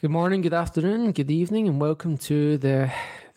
[0.00, 2.90] Good morning, good afternoon, good evening, and welcome to the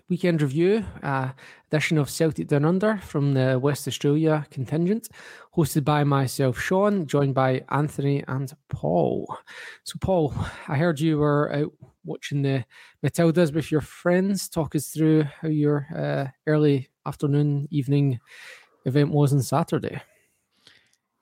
[0.08, 1.32] weekend review uh,
[1.70, 5.10] edition of Celtic Down Under from the West Australia contingent,
[5.54, 9.38] hosted by myself, Sean, joined by Anthony and Paul.
[9.84, 10.34] So, Paul,
[10.70, 11.74] I heard you were out
[12.06, 12.64] watching the
[13.04, 14.48] Matildas with your friends.
[14.48, 18.22] Talk us through how your uh, early afternoon, evening
[18.86, 20.02] event was on Saturday.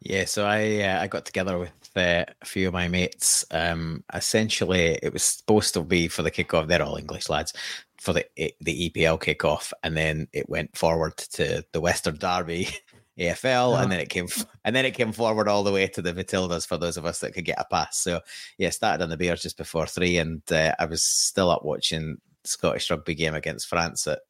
[0.02, 3.46] Yeah, so I uh, I got together with uh, a few of my mates.
[3.52, 6.68] Um, essentially, it was supposed to be for the kickoff.
[6.68, 7.54] They're all English lads
[8.00, 8.26] for the
[8.62, 12.68] the EPL kickoff, and then it went forward to the Western Derby
[13.20, 14.28] AFL, and then it came
[14.66, 17.20] and then it came forward all the way to the Matildas for those of us
[17.20, 18.00] that could get a pass.
[18.00, 18.22] So
[18.58, 22.18] yeah, started on the Bears just before three, and uh, I was still up watching
[22.44, 24.22] Scottish rugby game against France at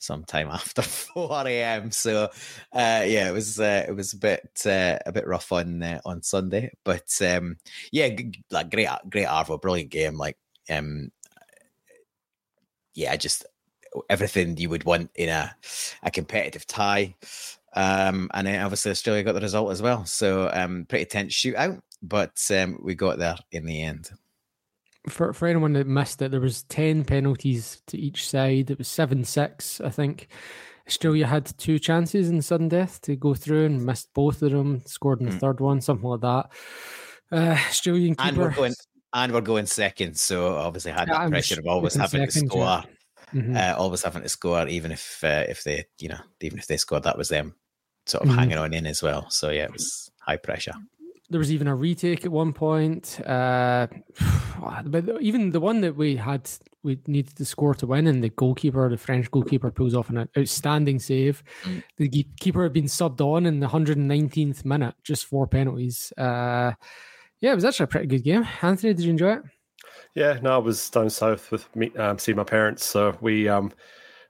[0.00, 1.90] sometime after 4 a.m.
[1.92, 2.28] So uh,
[3.06, 6.22] yeah, it was uh, it was a bit uh, a bit rough on uh, on
[6.22, 7.58] Sunday, but um,
[7.92, 10.16] yeah, g- like great great Arvo, brilliant game.
[10.16, 10.36] Like
[10.68, 11.12] um,
[12.94, 13.46] yeah, just
[14.08, 15.54] everything you would want in a
[16.02, 17.14] a competitive tie.
[17.72, 20.04] Um, and then obviously Australia got the result as well.
[20.04, 24.10] So um, pretty tense shootout, but um, we got there in the end
[25.08, 28.70] for for anyone that missed it, there was ten penalties to each side.
[28.70, 30.28] It was seven six, I think.
[30.86, 34.82] Australia had two chances in sudden death to go through and missed both of them.
[34.86, 35.40] Scored in the mm.
[35.40, 36.50] third one, something like that.
[37.30, 38.28] Uh, Australian keeper.
[38.28, 38.74] And we're going,
[39.12, 42.48] and we're going second, so obviously had yeah, the pressure of always having second, to
[42.48, 42.64] score.
[42.64, 42.82] Yeah.
[43.32, 43.56] Mm-hmm.
[43.56, 46.76] Uh, always having to score, even if uh, if they, you know, even if they
[46.76, 47.54] scored, that was them
[48.06, 48.38] sort of mm-hmm.
[48.38, 49.30] hanging on in as well.
[49.30, 50.74] So yeah, it was high pressure
[51.30, 53.20] there was even a retake at one point.
[53.24, 53.86] Uh,
[54.84, 56.50] but even the one that we had,
[56.82, 60.28] we needed to score to win, and the goalkeeper, the French goalkeeper, pulls off an
[60.36, 61.42] outstanding save.
[61.62, 61.82] Mm.
[61.96, 66.12] The keeper had been subbed on in the 119th minute, just four penalties.
[66.18, 66.72] Uh,
[67.40, 68.46] yeah, it was actually a pretty good game.
[68.60, 69.42] Anthony, did you enjoy it?
[70.14, 73.72] Yeah, no, I was down south with me, um, see my parents, so we um,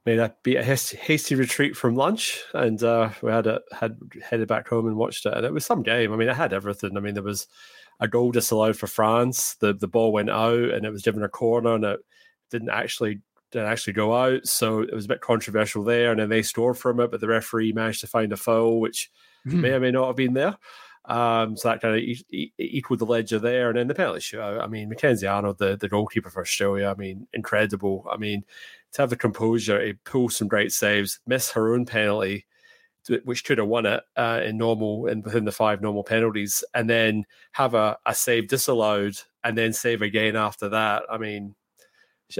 [0.06, 4.68] made a a hasty retreat from lunch, and uh, we had a, had headed back
[4.68, 5.34] home and watched it.
[5.34, 6.12] And it was some game.
[6.12, 6.96] I mean, it had everything.
[6.96, 7.46] I mean, there was
[8.00, 9.54] a goal disallowed for France.
[9.54, 12.00] The the ball went out, and it was given a corner, and it
[12.50, 13.20] didn't actually
[13.50, 14.46] didn't actually go out.
[14.46, 16.10] So it was a bit controversial there.
[16.10, 19.10] And then they scored from it, but the referee managed to find a foul, which
[19.46, 19.54] mm.
[19.54, 20.56] may or may not have been there.
[21.06, 23.68] Um, so that kind of e- e- equaled the ledger there.
[23.68, 24.62] And then the penalty shootout.
[24.62, 28.06] I mean, Mackenzie Arnold, the, the goalkeeper for Australia, I mean, incredible.
[28.10, 28.44] I mean,
[28.92, 32.46] to have the composure to pull some great saves, miss her own penalty,
[33.24, 36.88] which could have won it uh, in normal and within the five normal penalties, and
[36.88, 41.02] then have a, a save disallowed and then save again after that.
[41.10, 41.54] I mean,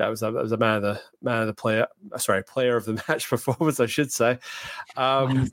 [0.01, 1.87] I was a, was a man of the man of the player,
[2.19, 4.39] sorry, player of the match performance, I should say.
[4.97, 5.51] Um,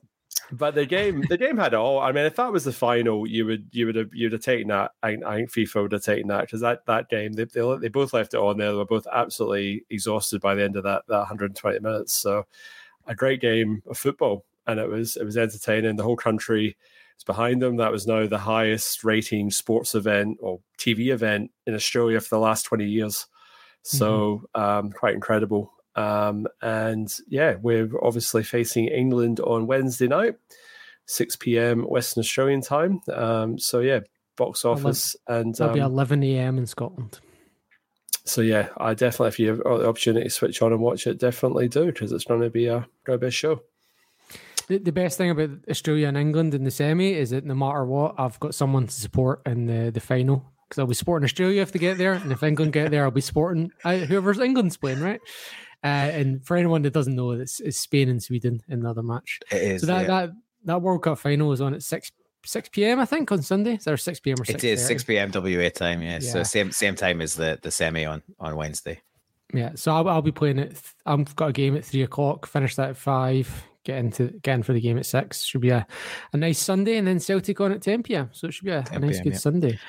[0.51, 1.99] but the game, the game had it all.
[1.99, 4.69] I mean, if that was the final, you would you would have you'd have taken
[4.69, 4.91] that.
[5.03, 7.89] I, I think FIFA would have taken that because that that game they, they they
[7.89, 8.71] both left it on there.
[8.71, 12.13] They were both absolutely exhausted by the end of that that 120 minutes.
[12.13, 12.45] So
[13.05, 15.95] a great game of football, and it was it was entertaining.
[15.95, 16.77] The whole country
[17.17, 17.77] is behind them.
[17.77, 22.39] That was now the highest rating sports event or TV event in Australia for the
[22.39, 23.27] last 20 years.
[23.83, 24.61] So mm-hmm.
[24.61, 25.73] um, quite incredible.
[25.97, 30.35] Um, and yeah, we're obviously facing England on Wednesday night,
[31.07, 31.83] 6 p.m.
[31.83, 33.01] Western Australian time.
[33.11, 34.01] Um, so yeah,
[34.37, 36.57] box office 11, and that'll be um, 11 a.m.
[36.59, 37.19] in Scotland.
[38.25, 41.17] So yeah, I definitely, if you have the opportunity to switch on and watch it,
[41.17, 43.61] definitely do because it's going to be a going to be a show.
[44.67, 47.85] The, the best thing about Australia and England in the semi is that no matter
[47.85, 51.61] what, I've got someone to support in the, the final because I'll be supporting Australia
[51.61, 54.75] if they get there, and if England get there, I'll be supporting uh, whoever's England's
[54.75, 55.21] playing, right?
[55.87, 59.03] Uh, and for anyone that doesn't know, it's, it's Spain and Sweden in the other
[59.03, 59.39] match.
[59.51, 59.81] It is.
[59.81, 60.07] So that yeah.
[60.07, 60.31] that
[60.65, 62.11] that World Cup final is on at six
[62.43, 62.99] six p.m.
[62.99, 63.75] I think on Sunday.
[63.75, 64.39] Is there six p.m.
[64.39, 64.63] or six?
[64.63, 65.31] It is six p.m.
[65.33, 66.01] WA time.
[66.01, 66.13] Yeah.
[66.13, 66.19] yeah.
[66.19, 69.01] So same same time as the the semi on on Wednesday.
[69.53, 69.71] Yeah.
[69.75, 70.79] So I'll, I'll be playing it.
[71.05, 72.45] I've got a game at three o'clock.
[72.45, 75.43] Finish that at five get into getting for the game at six.
[75.43, 75.87] Should be a,
[76.33, 78.29] a nice Sunday, and then Celtic on at ten pm.
[78.33, 79.39] So it should be a, a nice, good yeah.
[79.39, 79.79] Sunday.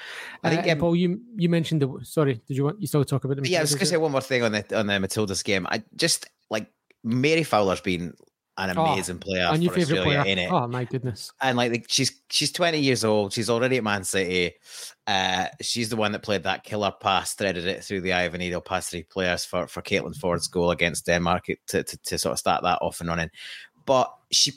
[0.44, 2.40] I think, uh, um, Paul, you you mentioned the sorry.
[2.46, 3.48] Did you want you still talk about the?
[3.48, 5.66] Yeah, I was going to say one more thing on the on the Matilda's game.
[5.68, 6.70] I just like
[7.02, 8.14] Mary Fowler's been
[8.58, 10.32] an oh, amazing oh, player and your for Australia player.
[10.32, 10.50] in it.
[10.50, 11.32] Oh my goodness!
[11.40, 13.32] And like she's she's twenty years old.
[13.32, 14.54] She's already at Man City.
[15.06, 18.34] Uh, she's the one that played that killer pass, threaded it through the eye of
[18.34, 22.18] a needle past three players for for Caitlin Foord's goal against Denmark to, to, to
[22.18, 23.30] sort of start that off and running
[23.88, 24.52] but she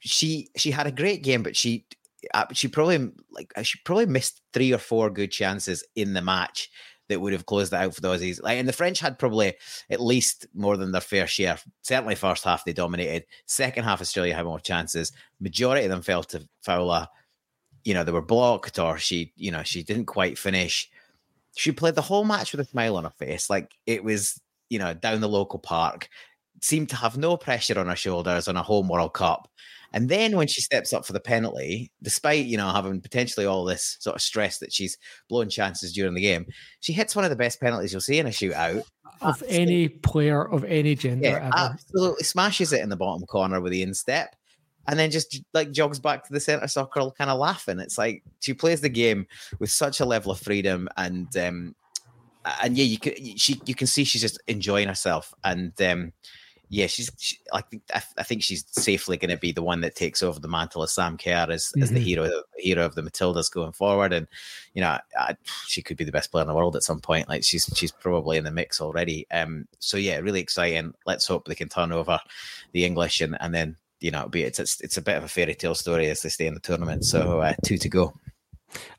[0.00, 1.86] she she had a great game, but she
[2.34, 6.20] uh, she probably like uh, she probably missed three or four good chances in the
[6.20, 6.70] match
[7.08, 8.42] that would have closed it out for the Aussies.
[8.42, 9.54] Like, and the French had probably
[9.88, 11.58] at least more than their fair share.
[11.80, 13.24] Certainly, first half they dominated.
[13.46, 15.12] Second half, Australia had more chances.
[15.40, 17.08] Majority of them fell to Fowler.
[17.84, 20.90] You know, they were blocked, or she, you know, she didn't quite finish.
[21.56, 24.38] She played the whole match with a smile on her face, like it was,
[24.68, 26.10] you know, down the local park
[26.64, 29.48] seemed to have no pressure on her shoulders on a home World Cup.
[29.92, 33.64] And then when she steps up for the penalty, despite you know having potentially all
[33.64, 36.46] this sort of stress that she's blown chances during the game,
[36.80, 38.82] she hits one of the best penalties you'll see in a shootout
[39.20, 41.28] of any player of any gender.
[41.28, 44.34] Yeah, absolutely smashes it in the bottom corner with the instep,
[44.88, 47.78] and then just like jogs back to the center circle, kind of laughing.
[47.78, 49.26] It's like she plays the game
[49.60, 51.76] with such a level of freedom and um,
[52.62, 55.80] and yeah, you can she you can see she's just enjoying herself and.
[55.80, 56.12] Um,
[56.68, 59.80] yeah, she's she, I think I, I, think she's safely going to be the one
[59.82, 61.82] that takes over the mantle of Sam Kerr as, mm-hmm.
[61.82, 62.04] as the mm-hmm.
[62.04, 64.26] hero the hero of the Matildas going forward, and
[64.72, 67.28] you know I, she could be the best player in the world at some point.
[67.28, 69.26] Like she's she's probably in the mix already.
[69.30, 70.94] Um, so yeah, really exciting.
[71.06, 72.18] Let's hope they can turn over
[72.72, 75.28] the English and and then you know be it's it's, it's a bit of a
[75.28, 77.04] fairy tale story as they stay in the tournament.
[77.04, 78.14] So uh, two to go.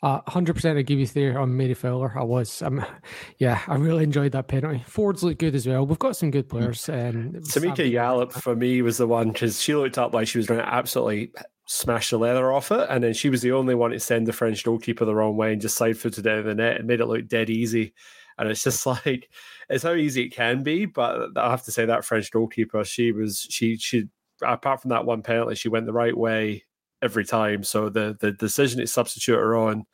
[0.02, 2.14] Uh, hundred percent, I give you there on Mary Fowler.
[2.18, 2.86] I was, um,
[3.38, 4.84] yeah, I really enjoyed that penalty.
[4.88, 5.86] Foord's looked good as well.
[5.86, 6.82] We've got some good players.
[6.84, 6.94] Mm.
[6.94, 10.38] Um, and Tameka Yallop for me was the one because she looked up like she
[10.38, 11.32] was going to absolutely
[11.68, 14.34] smash the leather off it, and then she was the only one to send the
[14.34, 17.08] French goalkeeper the wrong way and just side footed down the net and made it
[17.08, 17.94] look dead easy.
[18.38, 19.30] And it's just like
[19.70, 23.12] it's how easy it can be, but I have to say that French goalkeeper, she
[23.12, 24.06] was she she
[24.42, 26.64] apart from that one penalty, she went the right way
[27.06, 27.64] every time.
[27.64, 29.86] So the the decision to substitute her on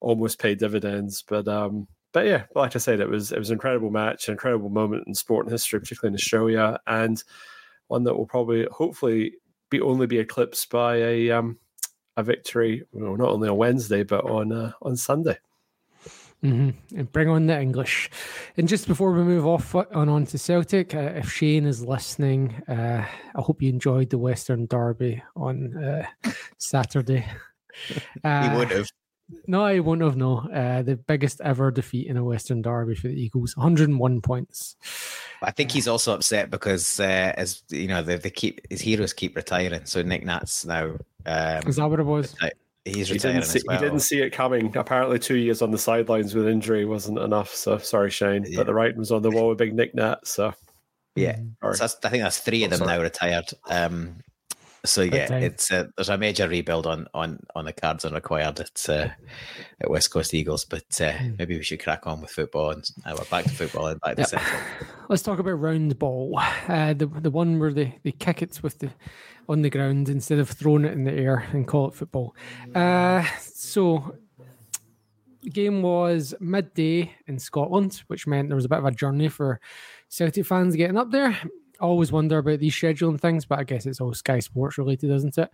[0.00, 1.24] almost paid dividends.
[1.26, 4.32] But um, but yeah, like I said, it was it was an incredible match, an
[4.32, 7.22] incredible moment in sport and history, particularly in Australia, and
[7.88, 9.34] one that will probably hopefully
[9.70, 11.58] be only be eclipsed by a um
[12.16, 15.36] a victory, well, not only on Wednesday but on uh, on Sunday.
[16.44, 16.98] Mm-hmm.
[16.98, 18.10] And bring on the English.
[18.58, 22.62] And just before we move off on on to Celtic, uh, if Shane is listening,
[22.68, 26.06] uh, I hope you enjoyed the Western Derby on uh,
[26.58, 27.26] Saturday.
[28.22, 28.88] he would have.
[29.46, 30.16] No, I wouldn't have.
[30.16, 34.76] No, uh, the biggest ever defeat in a Western Derby for the Eagles, 101 points.
[35.42, 39.14] I think he's also upset because, uh, as you know, they, they keep his heroes
[39.14, 39.86] keep retiring.
[39.86, 40.96] So Nic Nat's now.
[41.24, 42.34] Um, Is that what it was?
[42.84, 43.78] He's he didn't, see, well.
[43.78, 44.76] he didn't see it coming.
[44.76, 47.54] Apparently, two years on the sidelines with injury wasn't enough.
[47.54, 48.44] So sorry, Shane.
[48.46, 48.58] Yeah.
[48.58, 50.26] But the writing was on the wall with Big Nic Nat.
[50.26, 50.52] So
[51.16, 51.38] yeah,
[51.72, 53.48] so I think that's three of them now retired.
[53.70, 54.16] Um,
[54.84, 58.60] so yeah, it's uh, there's a major rebuild on on on the cards and required
[58.60, 59.08] at uh,
[59.80, 61.38] at West Coast Eagles, but uh, mm.
[61.38, 64.16] maybe we should crack on with football and uh, we're back to football and back
[64.16, 64.60] to central.
[65.08, 66.38] Let's talk about round ball,
[66.68, 68.90] uh, the the one where they, they kick it with the
[69.48, 72.34] on the ground instead of throwing it in the air and call it football.
[72.74, 74.16] Uh, so
[75.42, 79.28] the game was midday in Scotland, which meant there was a bit of a journey
[79.28, 79.60] for
[80.08, 81.38] Celtic fans getting up there
[81.80, 85.38] always wonder about these scheduling things, but I guess it's all Sky Sports related, isn't
[85.38, 85.50] it?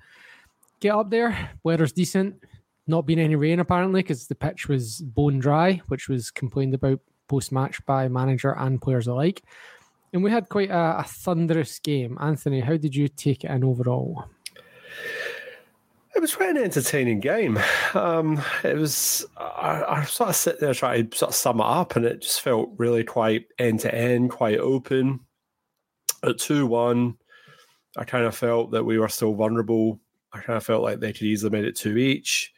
[0.81, 1.51] get up there.
[1.63, 2.43] Weather's decent.
[2.87, 7.01] Not been any rain apparently because the pitch was bone dry, which was complained about
[7.29, 9.43] post match by manager and players alike.
[10.13, 12.19] And we had quite a, a thunderous game.
[12.21, 14.25] Anthony, how did you take it in overall?
[16.17, 17.61] It was quite an entertaining game.
[17.95, 21.65] Um, it was, I, I sort of sit there trying to sort of sum it
[21.65, 25.21] up, and it just felt really quite end to end, quite open.
[26.23, 27.17] At 2 1,
[27.97, 30.01] I kind of felt that we were still vulnerable.
[30.33, 32.53] I kind of felt like they could easily made it two each.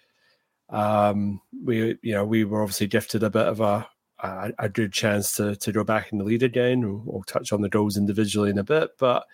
[0.68, 3.88] Um, we, you know, we were obviously gifted a bit of a,
[4.22, 6.80] a, a good chance to to go back in the lead again.
[6.80, 9.24] We'll, we'll touch on the goals individually in a bit, but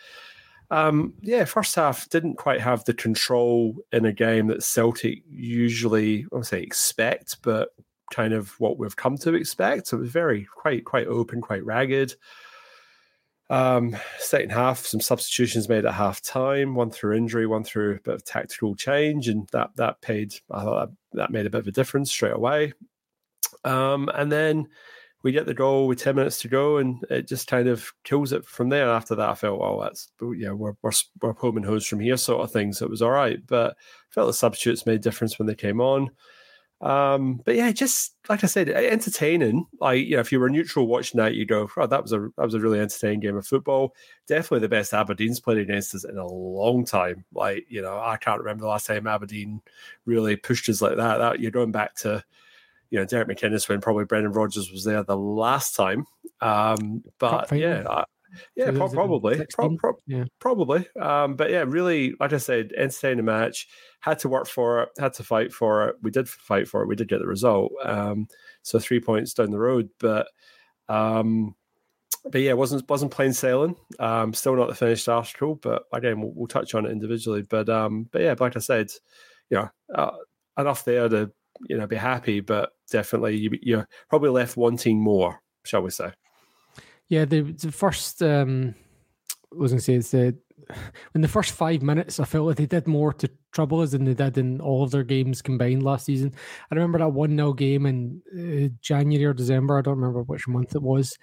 [0.71, 6.25] um, yeah, first half didn't quite have the control in a game that Celtic usually,
[6.25, 7.71] I won't say expect, but
[8.13, 9.89] kind of what we've come to expect.
[9.89, 12.15] So it was very quite quite open, quite ragged.
[13.51, 18.01] Um, second half, some substitutions made at half time, one through injury, one through a
[18.01, 20.35] bit of tactical change, and that that paid.
[20.51, 22.75] I thought that, that made a bit of a difference straight away.
[23.65, 24.69] Um, and then
[25.23, 28.33] we get the goal with 10 minutes to go and it just kind of kills
[28.33, 28.89] it from there.
[28.89, 32.17] After that, I felt, well, that's, yeah, we're, we're, we're home and hose from here
[32.17, 32.73] sort of thing.
[32.73, 33.45] So it was all right.
[33.47, 36.11] But I felt the substitutes made a difference when they came on.
[36.81, 39.67] Um, but yeah, just like I said, entertaining.
[39.81, 42.13] Like, you know, if you were a neutral watching that, you go, oh, that was
[42.13, 43.95] a that was a really entertaining game of football.
[44.27, 47.25] Definitely the best Aberdeen's played against us in a long time.
[47.35, 49.61] Like, you know, I can't remember the last time Aberdeen
[50.05, 51.19] really pushed us like that.
[51.19, 52.25] That you're going back to
[52.91, 56.07] you know, Derek McInnes when probably Brendan Rodgers was there the last time.
[56.41, 58.05] Um, but yeah, I,
[58.57, 60.87] yeah, pro- probably, pro- pro- yeah, probably.
[61.01, 63.69] Um, but yeah, really, like I said, entertaining the match.
[64.01, 64.91] Had to work for it.
[64.99, 65.97] Had to fight for it.
[66.03, 66.87] We did fight for it.
[66.89, 67.73] We did get the result.
[67.85, 68.29] Um,
[68.63, 70.29] so three points down the road, but
[70.89, 71.55] um,
[72.31, 73.77] but yeah, wasn't wasn't plain sailing.
[73.99, 77.43] Um, still not the finished article, but again, we'll, we'll touch on it individually.
[77.43, 78.91] But um, but yeah, like I said,
[79.51, 80.17] you know, uh,
[80.59, 81.31] enough there to
[81.69, 86.13] you know be happy, but definitely you, you're probably left wanting more, shall we say?
[87.09, 88.75] Yeah, the, the first um,
[89.53, 90.37] I was to say it's the
[91.15, 94.05] in the first five minutes, I felt like they did more to trouble us than
[94.05, 96.35] they did in all of their games combined last season.
[96.71, 100.49] I remember that 1 0 game in uh, January or December, I don't remember which
[100.49, 101.17] month it was.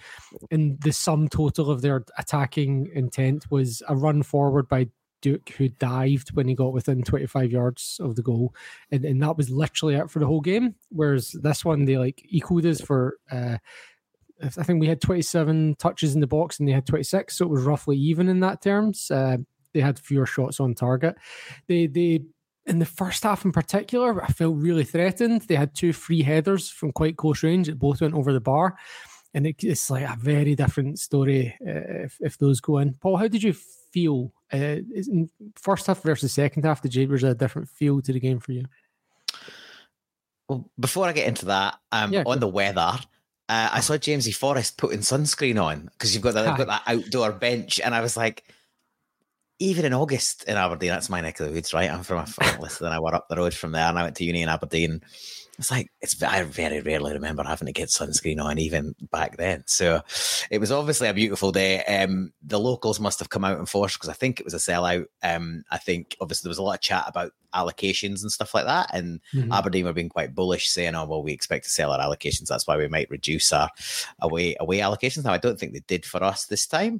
[0.51, 4.87] And the sum total of their attacking intent was a run forward by
[5.21, 8.53] Duk, who dived when he got within 25 yards of the goal.
[8.91, 10.75] And, and that was literally it for the whole game.
[10.89, 13.57] Whereas this one, they like equaled us for, uh,
[14.41, 17.37] I think we had 27 touches in the box and they had 26.
[17.37, 19.09] So it was roughly even in that terms.
[19.09, 19.37] Uh,
[19.73, 21.15] they had fewer shots on target.
[21.67, 22.21] They, they,
[22.65, 25.43] in the first half in particular, I felt really threatened.
[25.43, 27.69] They had two free headers from quite close range.
[27.69, 28.77] It both went over the bar.
[29.33, 32.93] And it, it's like a very different story uh, if, if those go in.
[32.93, 34.77] Paul, how did you feel uh,
[35.55, 36.81] first half versus second half?
[36.81, 38.65] Did you was a different feel to the game for you?
[40.47, 42.99] Well, before I get into that, um, yeah, on the weather,
[43.47, 47.31] uh, I saw Jamesy Forrest putting sunscreen on because you've got that, got that outdoor
[47.31, 48.43] bench, and I was like,
[49.59, 51.89] even in August in Aberdeen, that's my neck of the woods, right?
[51.89, 54.15] I'm from a list, and I were up the road from there, and I went
[54.17, 55.01] to uni in Aberdeen.
[55.57, 59.63] It's like it's I very rarely remember having to get sunscreen on even back then.
[59.67, 60.01] So
[60.51, 61.83] it was obviously a beautiful day.
[61.83, 64.57] Um, the locals must have come out in force because I think it was a
[64.57, 65.05] sellout.
[65.23, 68.65] Um, I think obviously there was a lot of chat about allocations and stuff like
[68.65, 69.51] that, and mm-hmm.
[69.51, 72.47] Aberdeen were being quite bullish, saying, "Oh well, we expect to sell our allocations.
[72.47, 73.69] That's why we might reduce our
[74.19, 76.99] away away allocations." Now I don't think they did for us this time,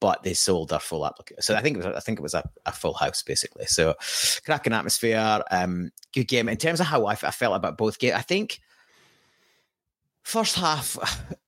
[0.00, 1.42] but they sold their full application.
[1.42, 3.66] So I think it was, I think it was a, a full house basically.
[3.66, 3.94] So
[4.44, 6.48] cracking atmosphere, um, good game.
[6.48, 8.60] In terms of how I, I felt about both games, I think
[10.22, 10.98] first half.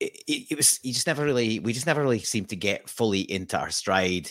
[0.00, 3.20] It, it, was you just never really we just never really seemed to get fully
[3.20, 4.30] into our stride.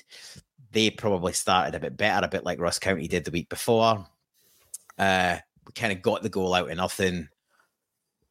[0.71, 4.05] They probably started a bit better, a bit like Ross County did the week before.
[4.99, 7.27] Uh, we kind of got the goal out of nothing,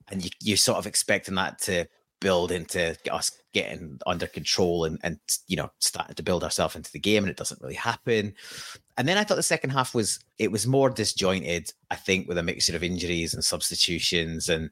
[0.09, 1.87] and you, you're sort of expecting that to
[2.23, 6.93] build into us getting under control and, and you know starting to build ourselves into
[6.93, 8.33] the game and it doesn't really happen.
[8.97, 12.39] And then i thought the second half was it was more disjointed i think with
[12.39, 14.71] a mixture of injuries and substitutions and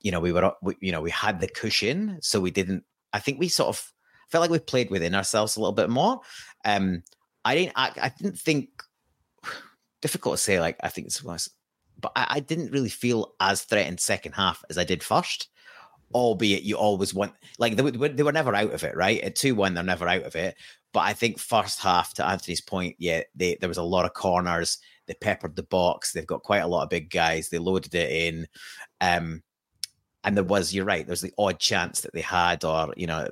[0.00, 3.18] you know we were we, you know we had the cushion so we didn't i
[3.18, 3.92] think we sort of
[4.28, 6.20] felt like we played within ourselves a little bit more.
[6.64, 7.02] Um
[7.44, 8.68] i didn't i, I didn't think
[10.02, 11.48] difficult to say like i think it was
[11.98, 15.48] but I, I didn't really feel as threatened second half as i did first
[16.12, 19.20] albeit you always want like they, they were never out of it, right?
[19.20, 20.56] At two one, they're never out of it.
[20.92, 24.14] But I think first half, to Anthony's point, yeah, they, there was a lot of
[24.14, 24.78] corners.
[25.06, 26.12] They peppered the box.
[26.12, 27.48] They've got quite a lot of big guys.
[27.48, 28.46] They loaded it in,
[29.00, 29.42] um,
[30.22, 31.06] and there was you're right.
[31.06, 33.28] There's the odd chance that they had, or you know,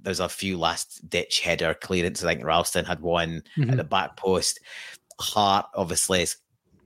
[0.00, 2.24] there's a few last ditch header clearance.
[2.24, 3.70] I think Ralston had one mm-hmm.
[3.70, 4.60] at the back post.
[5.20, 6.36] Hart obviously has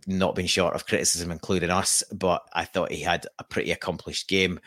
[0.06, 4.28] not been short of criticism, including us, but I thought he had a pretty accomplished
[4.28, 4.60] game.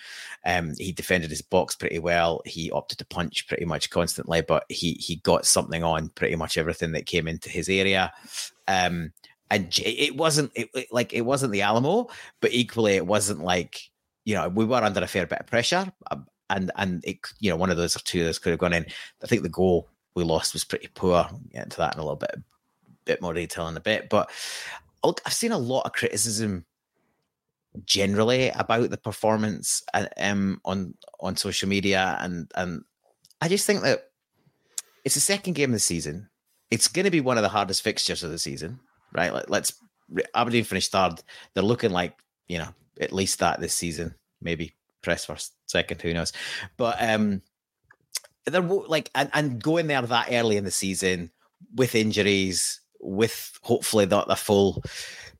[0.45, 2.41] Um, he defended his box pretty well.
[2.45, 6.57] He opted to punch pretty much constantly, but he he got something on pretty much
[6.57, 8.11] everything that came into his area.
[8.67, 9.13] Um,
[9.49, 12.07] and it wasn't it, like it wasn't the Alamo,
[12.41, 13.89] but equally it wasn't like
[14.25, 17.49] you know we were under a fair bit of pressure, um, and and it you
[17.49, 18.85] know one of those or two of those could have gone in.
[19.23, 21.27] I think the goal we lost was pretty poor.
[21.31, 22.35] We'll get into that in a little bit
[23.05, 24.29] bit more detail in a bit, but
[25.03, 26.65] I've seen a lot of criticism
[27.85, 32.83] generally about the performance uh, um, on on social media, and and
[33.41, 34.09] I just think that
[35.05, 36.29] it's the second game of the season.
[36.71, 38.79] It's going to be one of the hardest fixtures of the season,
[39.13, 39.33] right?
[39.33, 39.73] Let, let's
[40.35, 41.21] Aberdeen finish third.
[41.53, 42.15] They're looking like
[42.47, 44.15] you know at least that this season.
[44.41, 46.33] Maybe press first, second, who knows?
[46.77, 47.41] But um,
[48.45, 51.31] they're like and, and going there that early in the season
[51.75, 54.83] with injuries with hopefully not the full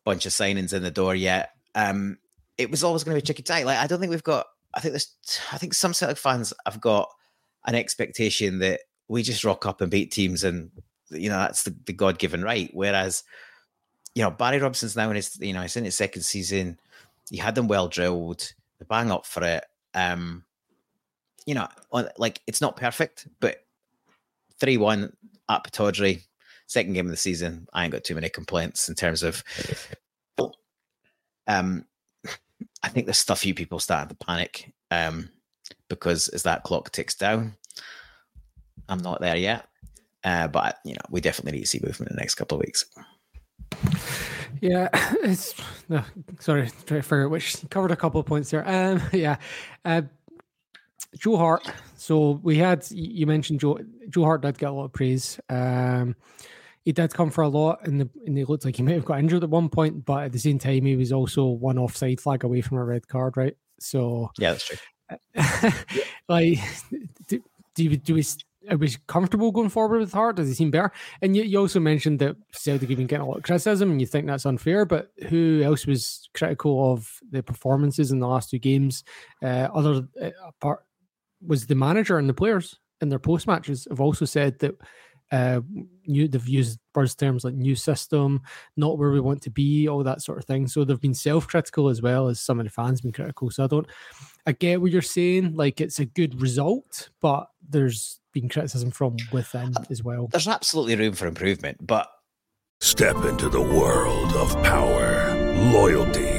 [0.04, 1.52] bunch of signings in the door yet.
[1.76, 2.18] Um,
[2.58, 3.66] it was always going to be tricky tight.
[3.66, 4.48] Like I don't think we've got.
[4.74, 5.16] I think there's.
[5.52, 7.10] I think some Celtic fans have got
[7.66, 10.72] an expectation that we just rock up and beat teams, and
[11.10, 12.70] you know that's the, the God given right.
[12.74, 13.24] Whereas,
[14.16, 15.38] you know, Barry Robson's now in his.
[15.40, 16.80] You know, he's in his second season.
[17.30, 18.54] He had them well drilled.
[18.80, 19.64] They bang up for it.
[19.94, 20.44] Um,
[21.46, 21.68] you know,
[22.18, 23.64] like it's not perfect, but
[24.60, 25.14] three one
[25.50, 26.24] at Pittodrie
[26.70, 29.44] second game of the season, I ain't got too many complaints in terms of.
[31.48, 31.86] Um,
[32.84, 35.30] I think there's a few people starting to panic um,
[35.90, 37.56] because as that clock ticks down,
[38.88, 39.66] I'm not there yet.
[40.24, 42.66] Uh, but you know, we definitely need to see movement in the next couple of
[42.66, 42.86] weeks.
[44.62, 44.90] Yeah,
[45.24, 45.56] it's
[45.90, 46.04] no,
[46.40, 48.68] sorry, figure out which covered a couple of points there.
[48.68, 49.38] Um, yeah,
[49.86, 50.04] uh,
[51.18, 51.68] Joe Hart.
[51.96, 55.40] So we had you mentioned Joe Joe Hart did get a lot of praise.
[55.50, 56.16] Um,
[56.90, 59.06] he did come for a lot, and, the, and he looked like he might have
[59.06, 62.20] got injured at one point, but at the same time, he was also one offside
[62.20, 63.56] flag away from a red card, right?
[63.80, 65.72] So yeah, that's true.
[66.28, 66.58] like,
[67.28, 67.44] do,
[67.76, 68.24] do, do we
[68.72, 70.38] are we comfortable going forward with Hart?
[70.38, 70.92] Does he seem better?
[71.22, 74.08] And you, you also mentioned that Celtic even getting a lot of criticism, and you
[74.08, 74.84] think that's unfair.
[74.84, 79.04] But who else was critical of the performances in the last two games?
[79.44, 80.80] Uh, other uh, part
[81.46, 84.76] was the manager and the players in their post matches have also said that
[85.32, 85.62] uh,
[86.08, 88.42] new they've used words terms like new system,
[88.76, 90.68] not where we want to be, all that sort of thing.
[90.68, 93.50] So they've been self-critical as well as some of the fans been critical.
[93.50, 93.88] So I don't,
[94.46, 95.56] I get what you're saying.
[95.56, 100.28] Like it's a good result, but there's been criticism from within uh, as well.
[100.28, 102.10] There's absolutely room for improvement, but
[102.82, 105.36] step into the world of power,
[105.72, 106.39] loyalty,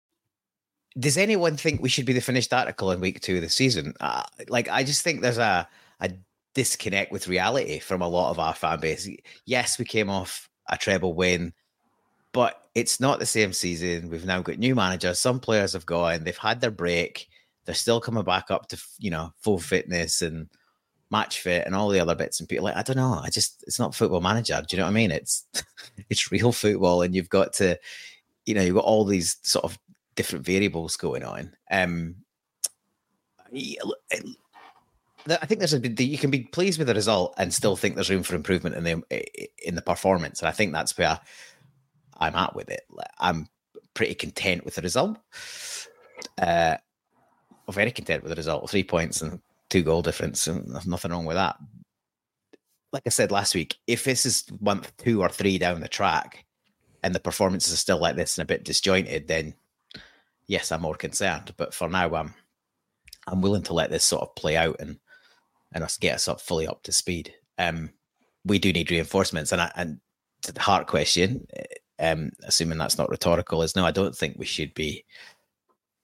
[0.99, 3.93] Does anyone think we should be the finished article in week two of the season?
[3.99, 5.67] Uh, like, I just think there's a
[6.01, 6.11] a
[6.53, 9.07] disconnect with reality from a lot of our fan base.
[9.45, 11.53] Yes, we came off a treble win,
[12.33, 14.09] but it's not the same season.
[14.09, 15.19] We've now got new managers.
[15.19, 16.23] Some players have gone.
[16.23, 17.27] They've had their break.
[17.65, 20.49] They're still coming back up to you know full fitness and
[21.11, 23.21] match fit and all the other bits and people like I don't know.
[23.23, 24.61] I just it's not football manager.
[24.67, 25.11] Do you know what I mean?
[25.11, 25.45] It's
[26.09, 27.77] it's real football, and you've got to
[28.45, 29.77] you know you've got all these sort of
[30.15, 31.53] different variables going on.
[31.69, 32.15] Um,
[33.53, 38.09] I think there's a you can be pleased with the result and still think there's
[38.09, 39.03] room for improvement in the
[39.63, 41.19] in the performance, and I think that's where
[42.17, 42.81] I'm at with it.
[43.19, 43.47] I'm
[43.93, 45.17] pretty content with the result.
[46.37, 46.77] Uh,
[47.69, 48.69] very content with the result.
[48.69, 51.57] Three points and two goal difference, and there's nothing wrong with that.
[52.91, 56.45] Like I said last week, if this is month two or three down the track,
[57.03, 59.53] and the performances are still like this and a bit disjointed, then
[60.51, 61.53] yes, I'm more concerned.
[61.57, 62.33] But for now, I'm
[63.25, 64.99] I'm willing to let this sort of play out and
[65.73, 67.33] and us get us up fully up to speed.
[67.57, 67.91] Um,
[68.43, 69.99] we do need reinforcements, and I, and
[70.45, 71.47] the Hart question,
[71.99, 75.05] um, assuming that's not rhetorical, is no, I don't think we should be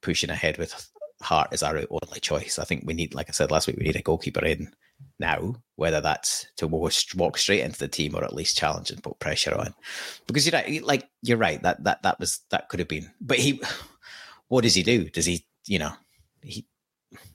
[0.01, 0.89] pushing ahead with
[1.21, 2.57] Hart as our only choice.
[2.60, 4.71] I think we need, like I said last week, we need a goalkeeper in
[5.19, 9.19] now, whether that's to walk straight into the team or at least challenge and put
[9.19, 9.73] pressure on.
[10.27, 13.12] Because you're right, like you're right that that that was that could have been.
[13.19, 13.60] But he,
[14.47, 15.10] what does he do?
[15.10, 15.91] Does he, you know,
[16.41, 16.65] he,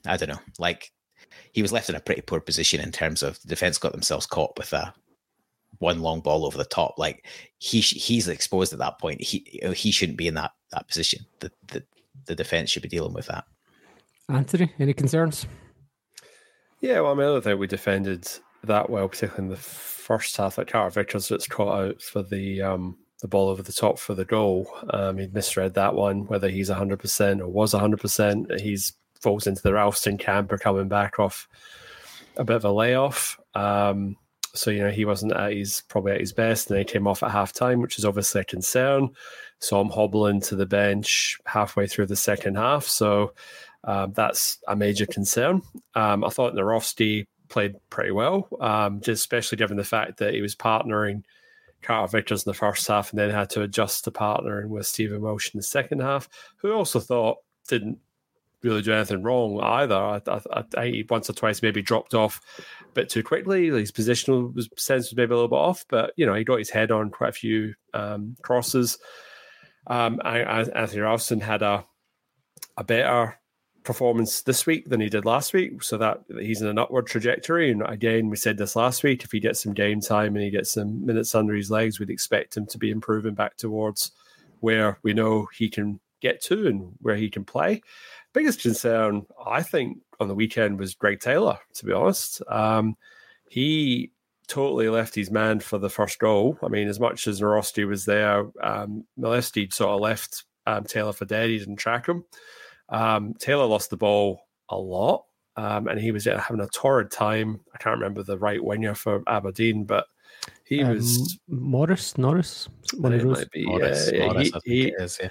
[0.06, 0.92] I don't know, like
[1.52, 4.26] he was left in a pretty poor position in terms of the defense got themselves
[4.26, 4.94] caught with a
[5.78, 6.94] one long ball over the top.
[6.98, 7.26] Like
[7.58, 9.20] he he's exposed at that point.
[9.20, 11.26] He he shouldn't be in that that position.
[11.40, 11.84] The the
[12.26, 13.44] the defense should be dealing with that.
[14.28, 15.46] Anthony, any concerns?
[16.80, 18.28] Yeah, well, I mean, I don't think we defended
[18.64, 20.58] that well, particularly in the first half.
[20.58, 24.14] Like Carter Vickers gets caught out for the um, the ball over the top for
[24.14, 24.68] the goal.
[24.90, 28.60] Um, he misread that one, whether he's 100% or was 100%.
[28.60, 31.48] He's falls into the Ralston camp or coming back off
[32.36, 33.38] a bit of a layoff.
[33.54, 34.16] Um,
[34.54, 37.22] so, you know, he wasn't at his probably at his best, and he came off
[37.22, 39.10] at half time, which is obviously a concern.
[39.60, 42.84] So I'm hobbling to the bench halfway through the second half.
[42.84, 43.32] So
[43.84, 45.62] um, that's a major concern.
[45.94, 50.42] Um, I thought Nawrocki played pretty well, um, just especially given the fact that he
[50.42, 51.22] was partnering
[51.82, 55.20] Carter Vickers in the first half and then had to adjust to partnering with Stephen
[55.20, 57.98] Welsh in the second half, who also thought didn't
[58.62, 59.94] really do anything wrong either.
[59.94, 62.40] I, I, I, once or twice maybe dropped off
[62.82, 63.68] a bit too quickly.
[63.68, 66.58] His positional was, sense was maybe a little bit off, but you know he got
[66.58, 68.98] his head on quite a few um, crosses.
[69.86, 71.84] Um, Anthony Ralston had a
[72.76, 73.38] a better
[73.84, 77.70] performance this week than he did last week, so that he's in an upward trajectory.
[77.70, 80.50] And again, we said this last week: if he gets some game time and he
[80.50, 84.12] gets some minutes under his legs, we'd expect him to be improving back towards
[84.60, 87.82] where we know he can get to and where he can play.
[88.32, 91.58] Biggest concern, I think, on the weekend was Greg Taylor.
[91.74, 92.96] To be honest, um,
[93.48, 94.12] he
[94.46, 96.58] totally left his man for the first goal.
[96.62, 101.12] I mean, as much as Nawrocki was there, um, Miovski sort of left um, Taylor
[101.12, 101.50] for dead.
[101.50, 102.24] He didn't track him.
[102.92, 105.24] Um, Taylor lost the ball a lot,
[105.56, 107.60] um, and he was having a torrid time.
[107.74, 110.06] I can't remember the right winger for Aberdeen, but
[110.64, 112.16] he um, was Morris.
[112.18, 112.68] Norris.
[112.98, 113.44] One of those.
[113.46, 115.28] Be, Morris, yeah, Morris, he, he, is, yeah.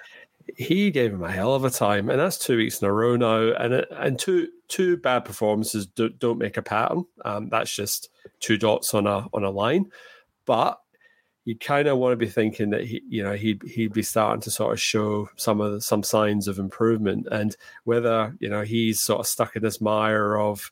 [0.58, 3.15] he, gave him a hell of a time, and that's two weeks in a row
[3.15, 3.54] now.
[3.54, 7.06] And and two two bad performances don't, don't make a pattern.
[7.24, 9.91] Um, that's just two dots on a on a line.
[10.45, 10.80] But
[11.45, 14.41] you kind of want to be thinking that he, you know, he'd he'd be starting
[14.41, 18.62] to sort of show some of the, some signs of improvement, and whether you know
[18.62, 20.71] he's sort of stuck in this mire of,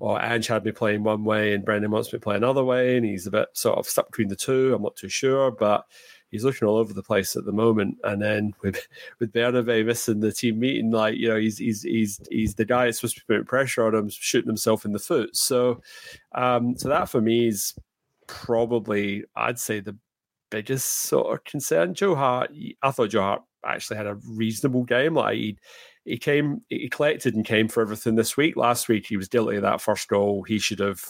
[0.00, 2.96] or Ange had me playing one way and Brendan wants me to play another way,
[2.96, 4.74] and he's a bit sort of stuck between the two.
[4.74, 5.84] I'm not too sure, but
[6.30, 7.98] he's looking all over the place at the moment.
[8.04, 8.86] And then with
[9.20, 12.86] with Bernabei missing the team meeting, like you know, he's he's he's he's the guy
[12.86, 15.36] that's supposed to be putting pressure on him, shooting himself in the foot.
[15.36, 15.80] So,
[16.34, 17.74] um, so that for me is
[18.26, 19.96] probably I'd say the
[20.50, 21.94] biggest sort of concern.
[21.94, 22.50] Joe Hart,
[22.82, 25.14] I thought Joe Hart actually had a reasonable game.
[25.14, 25.58] Like he,
[26.04, 28.56] he came, he collected and came for everything this week.
[28.56, 30.42] Last week he was guilty of that first goal.
[30.42, 31.02] He should have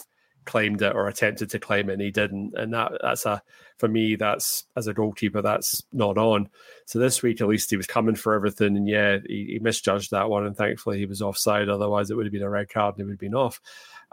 [0.45, 2.53] claimed it or attempted to claim it, and he didn't.
[2.57, 3.41] And that that's a
[3.77, 6.49] for me that's as a goalkeeper that's not on.
[6.85, 10.11] So this week at least he was coming for everything, and yeah, he, he misjudged
[10.11, 11.69] that one, and thankfully he was offside.
[11.69, 13.61] Otherwise it would have been a red card and he would have been off.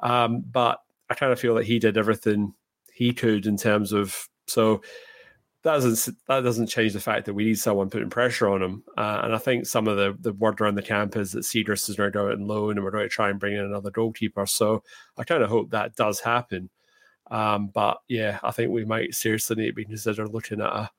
[0.00, 2.54] Um, but I kind of feel that he did everything
[2.92, 4.82] he could in terms of so
[5.66, 8.84] that doesn't that doesn't change the fact that we need someone putting pressure on him.
[8.96, 11.88] Uh, and I think some of the the word around the camp is that Cedars
[11.88, 14.46] is go out and loan, and we're going to try and bring in another goalkeeper.
[14.46, 14.84] So
[15.18, 16.70] I kind of hope that does happen.
[17.32, 20.90] Um, but yeah, I think we might seriously need to be consider looking at a,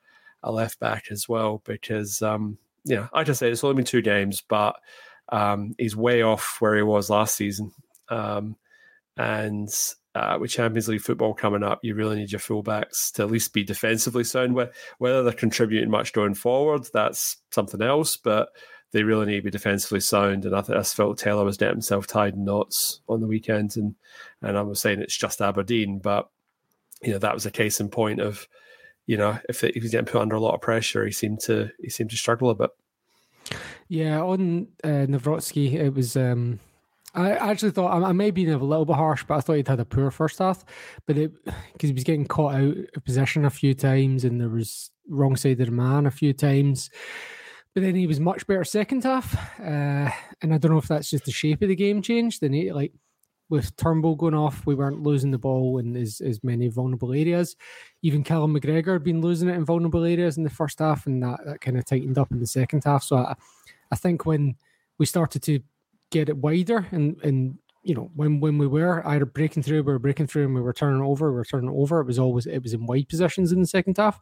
[0.44, 4.44] a left back as well because um, yeah, I say, it's only been two games,
[4.46, 4.76] but
[5.30, 7.72] um, he's way off where he was last season.
[8.10, 8.58] Um,
[9.16, 9.70] and
[10.18, 13.54] uh, with Champions League football coming up, you really need your fullbacks to at least
[13.54, 14.56] be defensively sound.
[14.98, 18.18] Whether they're contributing much going forward, that's something else.
[18.18, 18.50] But
[18.92, 20.46] they really need to be defensively sound.
[20.46, 23.78] And I, felt Taylor was getting himself tied in knots on the weekend.
[23.78, 23.94] And
[24.42, 26.30] and I was saying it's just Aberdeen, but
[27.04, 28.48] you know that was a case in point of
[29.06, 31.42] you know if, it, if he's getting put under a lot of pressure, he seemed
[31.42, 32.72] to he seemed to struggle a bit.
[33.88, 36.18] Yeah, on uh, Nawrocki, it was.
[36.18, 36.60] um
[37.18, 39.80] I actually thought I, may be a little bit harsh, but I thought he'd had
[39.80, 40.64] a poor first half.
[41.08, 44.50] But it because he was getting caught out of possession a few times, and there
[44.50, 46.92] was wrong side of the man a few times.
[47.74, 51.10] But then he was much better second half, uh, and I don't know if that's
[51.10, 52.42] just the shape of the game changed.
[52.42, 52.94] Then he like
[53.50, 57.56] with Turnbull going off, we weren't losing the ball in as, as many vulnerable areas.
[58.02, 61.24] Even Callum McGregor had been losing it in vulnerable areas in the first half, and
[61.24, 63.04] that, that kind of tightened up in the second half.
[63.04, 63.36] So I,
[63.92, 64.56] I think when
[64.98, 65.62] we started to
[66.12, 69.94] get it wider and and you know, when when we were either breaking through, we
[69.94, 72.02] were breaking through, and we were turning over, we were turning over.
[72.02, 74.20] It was always it was in wide positions in the second half,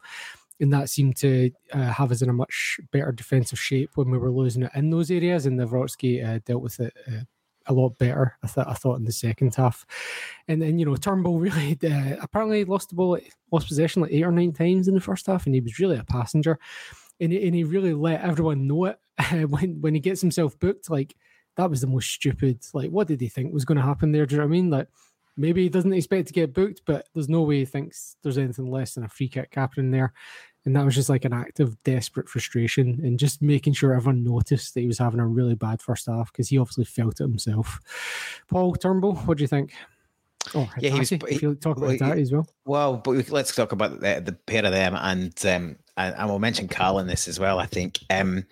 [0.60, 4.18] and that seemed to uh, have us in a much better defensive shape when we
[4.18, 5.46] were losing it in those areas.
[5.46, 7.24] And Nawrocki uh, dealt with it uh,
[7.66, 8.36] a lot better.
[8.44, 9.84] I thought I thought in the second half,
[10.46, 13.18] and then you know Turnbull really uh, apparently lost the ball,
[13.50, 15.96] lost possession like eight or nine times in the first half, and he was really
[15.96, 16.60] a passenger,
[17.18, 19.00] and he, and he really let everyone know it
[19.50, 20.88] when when he gets himself booked.
[20.88, 21.16] Like
[21.56, 22.64] that was the most stupid.
[22.72, 24.26] Like what did he think was going to happen there?
[24.26, 24.70] Do you know what I mean?
[24.70, 24.88] Like
[25.36, 28.70] maybe he doesn't expect to get booked, but there's no way he thinks there's anything
[28.70, 30.12] less than a free kick happening there.
[30.64, 34.24] And that was just like an act of desperate frustration and just making sure everyone
[34.24, 37.24] noticed that he was having a really bad first half because he obviously felt it
[37.24, 37.78] himself.
[38.48, 39.72] Paul Turnbull, what do you think?
[40.54, 41.10] Oh, yeah, he was.
[41.10, 42.48] He, talk about well, that as well.
[42.64, 46.28] Well, but we, let's talk about the, the pair of them, and um, and, and
[46.28, 47.58] we'll mention Carl in this as well.
[47.58, 48.44] I think um,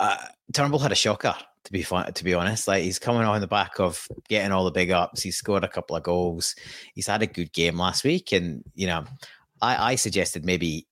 [0.00, 0.16] uh,
[0.52, 1.34] Turnbull had a shocker
[1.66, 2.68] to be fun, to be honest.
[2.68, 5.22] Like he's coming on the back of getting all the big ups.
[5.22, 6.54] He's scored a couple of goals.
[6.94, 9.04] He's had a good game last week, and you know,
[9.60, 10.86] I, I suggested maybe.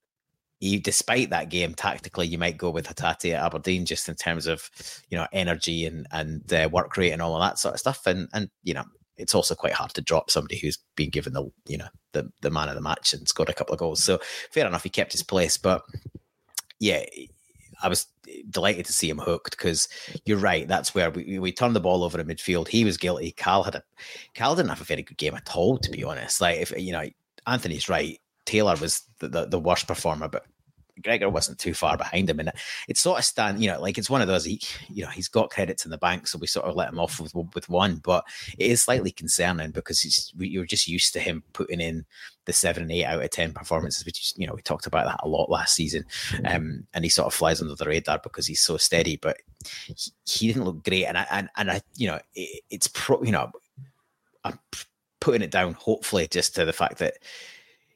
[0.60, 4.46] He, despite that game, tactically, you might go with Hatate at Aberdeen just in terms
[4.46, 4.70] of,
[5.10, 8.06] you know, energy and and uh, work rate and all of that sort of stuff.
[8.06, 8.84] And and you know,
[9.16, 12.50] it's also quite hard to drop somebody who's been given the you know the the
[12.50, 14.02] man of the match and scored a couple of goals.
[14.02, 14.20] So
[14.52, 15.82] fair enough, he kept his place, but
[16.80, 17.04] yeah,
[17.82, 18.06] I was
[18.50, 19.88] delighted to see him hooked because
[20.24, 20.66] you're right.
[20.66, 22.68] That's where we, we turned the ball over in midfield.
[22.68, 23.32] He was guilty.
[23.32, 23.82] Cal had a
[24.34, 26.40] Cal didn't have a very good game at all, to be honest.
[26.40, 27.08] Like if you know,
[27.46, 28.18] Anthony's right.
[28.46, 30.44] Taylor was the, the, the worst performer, but
[31.02, 32.54] Gregor wasn't too far behind him, and it
[32.88, 34.44] It's sort of stand, you know, like it's one of those.
[34.44, 37.00] He, you know, he's got credits in the bank, so we sort of let him
[37.00, 37.96] off with with one.
[37.96, 38.24] But
[38.58, 42.04] it is slightly concerning because we, you're just used to him putting in
[42.44, 45.20] the seven and eight out of ten performances, which you know we talked about that
[45.22, 46.04] a lot last season,
[46.44, 49.16] um, and he sort of flies under the radar because he's so steady.
[49.16, 49.38] But
[49.86, 49.94] he,
[50.26, 53.32] he didn't look great, and I and, and I, you know, it, it's pro, you
[53.32, 53.50] know,
[54.44, 54.58] I'm
[55.20, 57.14] putting it down hopefully just to the fact that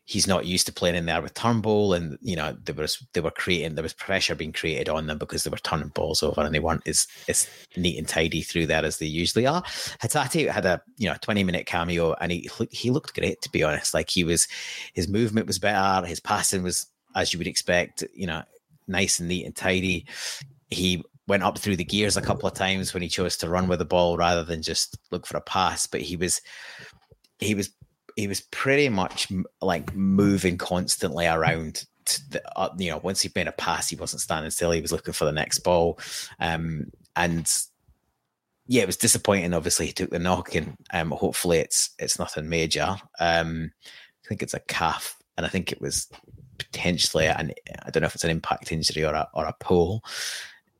[0.09, 3.21] he's not used to playing in there with Turnbull, and you know there was they
[3.21, 6.41] were creating there was pressure being created on them because they were turning balls over
[6.41, 9.63] and they weren't as as neat and tidy through there as they usually are.
[10.01, 13.63] Hatate had a you know twenty minute cameo and he he looked great to be
[13.63, 13.93] honest.
[13.93, 14.49] Like he was
[14.95, 18.43] his movement was better, his passing was as you would expect, you know,
[18.87, 20.07] nice and neat and tidy.
[20.71, 23.69] He went up through the gears a couple of times when he chose to run
[23.69, 26.41] with the ball rather than just look for a pass, but he was
[27.41, 27.71] he was
[28.19, 29.29] he was pretty much
[29.63, 31.85] like moving constantly around.
[32.31, 34.73] The, uh, you know, once he made a pass, he wasn't standing still.
[34.73, 36.01] He was looking for the next ball,
[36.41, 37.49] um, and
[38.67, 39.55] yeah, it was disappointing.
[39.55, 42.97] Obviously, he took the knock, and um, hopefully, it's it's nothing major.
[43.21, 46.09] Um, I think it's a calf, and I think it was
[46.59, 47.53] potentially an
[47.85, 50.03] I don't know if it's an impact injury or a or a pull.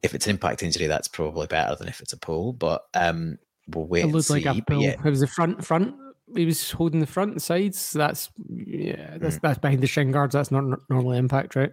[0.03, 2.53] If it's an impact injury, that's probably better than if it's a pull.
[2.53, 4.07] But um, we'll wait.
[4.07, 4.83] It looked like a pull.
[4.83, 4.97] Yeah.
[5.05, 5.95] It was the front front
[6.37, 7.93] he was holding the front and sides.
[7.93, 9.41] That's yeah, that's Mm.
[9.41, 10.33] that's behind the shin guards.
[10.35, 11.73] That's not n- normal impact, right?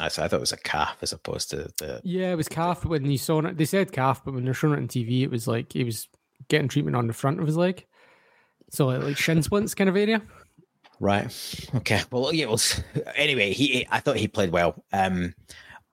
[0.00, 2.00] I, I thought it was a calf as opposed to the.
[2.04, 2.84] Yeah, it was calf.
[2.84, 5.30] When you saw it, they said calf, but when they're showing it on TV, it
[5.30, 6.08] was like he was
[6.48, 7.84] getting treatment on the front of his leg,
[8.70, 10.22] so like, like shin splints kind of area.
[11.00, 11.32] Right.
[11.76, 12.02] Okay.
[12.10, 12.46] Well, yeah.
[12.46, 12.60] Well,
[13.16, 13.86] anyway, he.
[13.90, 14.84] I thought he played well.
[14.92, 15.34] Um,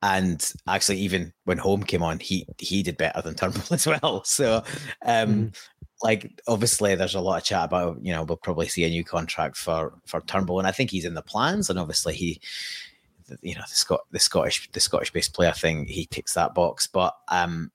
[0.02, 4.24] and actually, even when Holm came on, he he did better than Turnbull as well.
[4.24, 4.64] So,
[5.06, 5.52] um,
[6.04, 9.04] like obviously, there's a lot of chat about you know we'll probably see a new
[9.04, 11.70] contract for for Turnbull, and I think he's in the plans.
[11.70, 12.42] And obviously, he,
[13.42, 16.88] you know, the Scot the Scottish the Scottish based player thing, he ticks that box.
[16.88, 17.72] But um,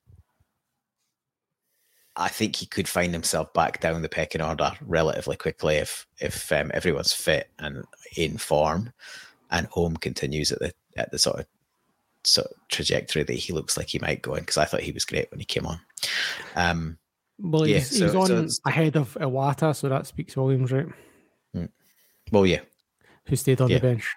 [2.17, 6.53] I think he could find himself back down the pecking order relatively quickly if if
[6.53, 7.85] um, everyone's fit and
[8.17, 8.93] in form,
[9.51, 11.47] and Holm continues at the at the sort of
[12.25, 14.41] sort of trajectory that he looks like he might go in.
[14.41, 15.81] Because I thought he was great when he came on.
[16.55, 16.99] Um,
[17.43, 20.87] Well, Yeah, he's, so- he's on so ahead of Iwata, so that speaks volumes, right?
[22.33, 22.61] well, yeah,
[23.27, 23.79] Who stayed on Yeah.
[23.79, 24.15] the bench?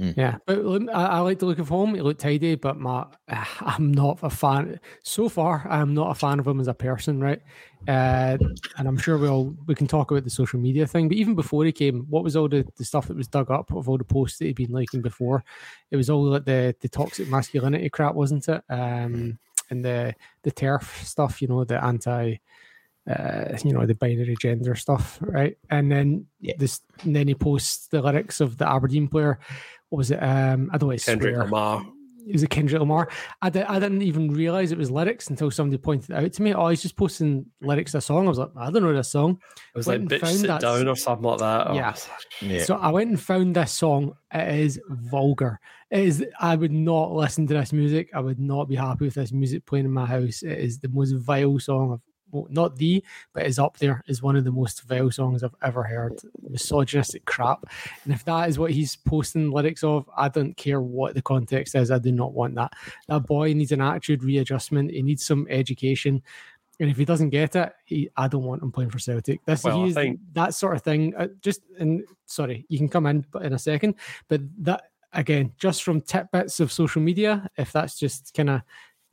[0.00, 0.16] Mm.
[0.16, 1.94] Yeah, but look, I, I like the look of Holm.
[1.94, 3.06] He looked tidy, but my,
[3.60, 4.80] I'm not a fan.
[5.04, 7.40] So far, I'm not a fan of him as a person, right?
[7.86, 8.38] Uh,
[8.78, 11.08] and I'm sure we'll we can talk about the social media thing.
[11.08, 13.70] But even before he came, what was all the, the stuff that was dug up
[13.72, 15.44] of all the posts that he'd been liking before?
[15.90, 18.62] It was all like the the toxic masculinity crap, wasn't it?
[18.70, 19.38] Um,
[19.72, 22.36] and the the turf stuff, you know, the anti
[23.10, 25.56] uh, you know, the binary gender stuff, right?
[25.70, 26.26] And then
[26.58, 29.40] this, and then he posts the lyrics of the Aberdeen player.
[29.88, 30.22] What was it?
[30.22, 31.36] Um, I don't to Kendrick.
[31.36, 31.84] Lamar.
[32.26, 33.08] It was a Kendrick Lamar.
[33.40, 36.42] I, di- I didn't even realize it was lyrics until somebody pointed it out to
[36.42, 36.54] me.
[36.54, 38.26] Oh, he's just posting lyrics to a song.
[38.26, 39.40] I was like, I don't know this song.
[39.74, 41.66] It was Went like and bitch found sit that- down or something like that.
[41.70, 41.94] Oh, Yeah.
[42.40, 42.62] yeah.
[42.64, 44.12] So I went and found this song.
[44.32, 45.58] It is vulgar.
[45.90, 46.24] It is.
[46.40, 48.10] I would not listen to this music.
[48.14, 50.42] I would not be happy with this music playing in my house.
[50.42, 52.00] It is the most vile song I've well,
[52.48, 55.82] not the, but is up there is one of the most vile songs I've ever
[55.82, 56.20] heard.
[56.48, 57.64] Misogynistic crap.
[58.04, 61.74] And if that is what he's posting lyrics of, I don't care what the context
[61.74, 61.90] is.
[61.90, 62.72] I do not want that.
[63.08, 64.90] That boy needs an attitude readjustment.
[64.90, 66.22] He needs some education.
[66.80, 69.44] And if he doesn't get it, he, I don't want him playing for Celtic.
[69.44, 71.14] This Well, I he's think- that sort of thing.
[71.16, 73.94] Uh, just and sorry, you can come in but in a second,
[74.28, 78.62] but that again, just from tidbits of social media, if that's just kind of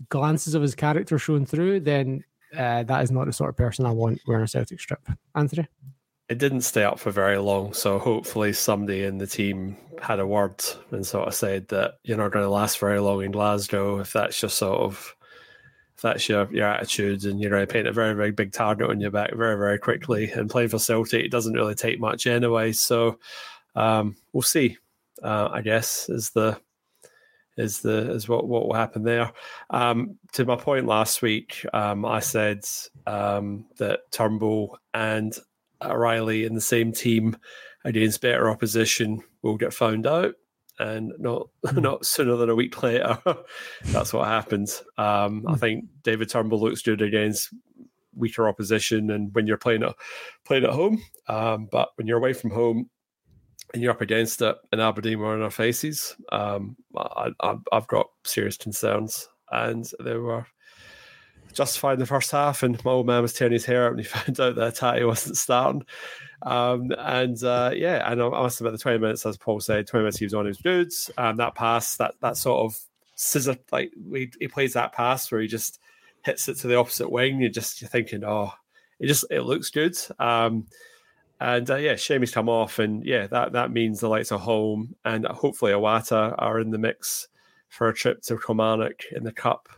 [0.07, 2.23] glances of his character showing through, then
[2.57, 5.07] uh, that is not the sort of person I want wearing a Celtic strip.
[5.35, 5.67] Anthony,
[6.29, 7.73] it didn't stay up for very long.
[7.73, 12.17] So hopefully somebody in the team had a word and sort of said that you're
[12.17, 15.15] not going to last very long in Glasgow if that's your sort of
[16.01, 19.01] that's your your attitude and you're going to paint a very very big target on
[19.01, 20.31] your back very very quickly.
[20.31, 22.71] And playing for Celtic, it doesn't really take much anyway.
[22.73, 23.19] So
[23.75, 24.77] um, we'll see.
[25.21, 26.61] Uh, I guess is the
[27.59, 29.31] is the is what what will happen there.
[29.69, 32.65] Um, to my point last week, um, I said
[33.05, 35.37] um, that Turnbull and
[35.81, 37.37] O'Riley in the same team
[37.83, 40.35] against better opposition will get found out,
[40.79, 43.19] and not not sooner than a week later.
[43.85, 44.81] That's what happens.
[44.97, 47.53] Um, I think David Turnbull looks good against
[48.15, 49.95] weaker opposition, and when you're playing at
[50.45, 52.89] playing at home, um, but when you're away from home
[53.73, 57.31] and you're up against it, and Aberdeen were in our faces, um, I,
[57.71, 60.45] I've got serious concerns, and they were
[61.53, 62.63] justified in the first half.
[62.63, 65.03] And my old man was tearing his hair out when he found out that Tati
[65.03, 65.83] wasn't starting.
[66.41, 70.03] Um, and uh, yeah, and I must admit, the 20 minutes, as Paul said, 20
[70.03, 71.11] minutes he was on his dudes.
[71.17, 72.79] Um, that pass, that that sort of
[73.15, 75.79] scissor, like we, he plays that pass where he just
[76.23, 77.41] hits it to the opposite wing.
[77.41, 78.51] You're just you're thinking, oh,
[78.99, 79.97] it just it looks good.
[80.17, 80.67] Um,
[81.39, 84.39] and uh, yeah, shame he's come off, and yeah, that that means the lights are
[84.39, 87.27] home, and hopefully Iwata are in the mix
[87.69, 89.69] for a trip to Kilmarnock in the cup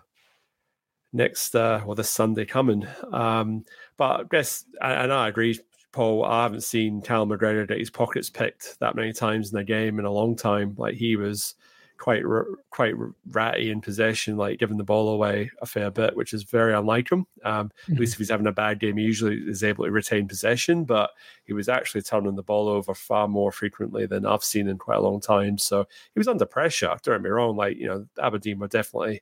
[1.13, 2.87] next uh well this Sunday coming.
[3.11, 3.65] Um
[3.97, 5.59] but I guess and and I agree,
[5.91, 9.63] Paul, I haven't seen Cal McGregor get his pockets picked that many times in a
[9.63, 10.75] game in a long time.
[10.77, 11.55] Like he was
[12.01, 12.23] quite
[12.71, 12.95] quite
[13.29, 17.11] ratty in possession, like giving the ball away a fair bit, which is very unlike
[17.11, 17.27] him.
[17.45, 20.27] Um, At least if he's having a bad game, he usually is able to retain
[20.27, 21.11] possession, but
[21.43, 24.97] he was actually turning the ball over far more frequently than I've seen in quite
[24.97, 25.59] a long time.
[25.59, 26.97] So he was under pressure.
[27.03, 29.21] Don't get me wrong, like you know, Aberdeen were definitely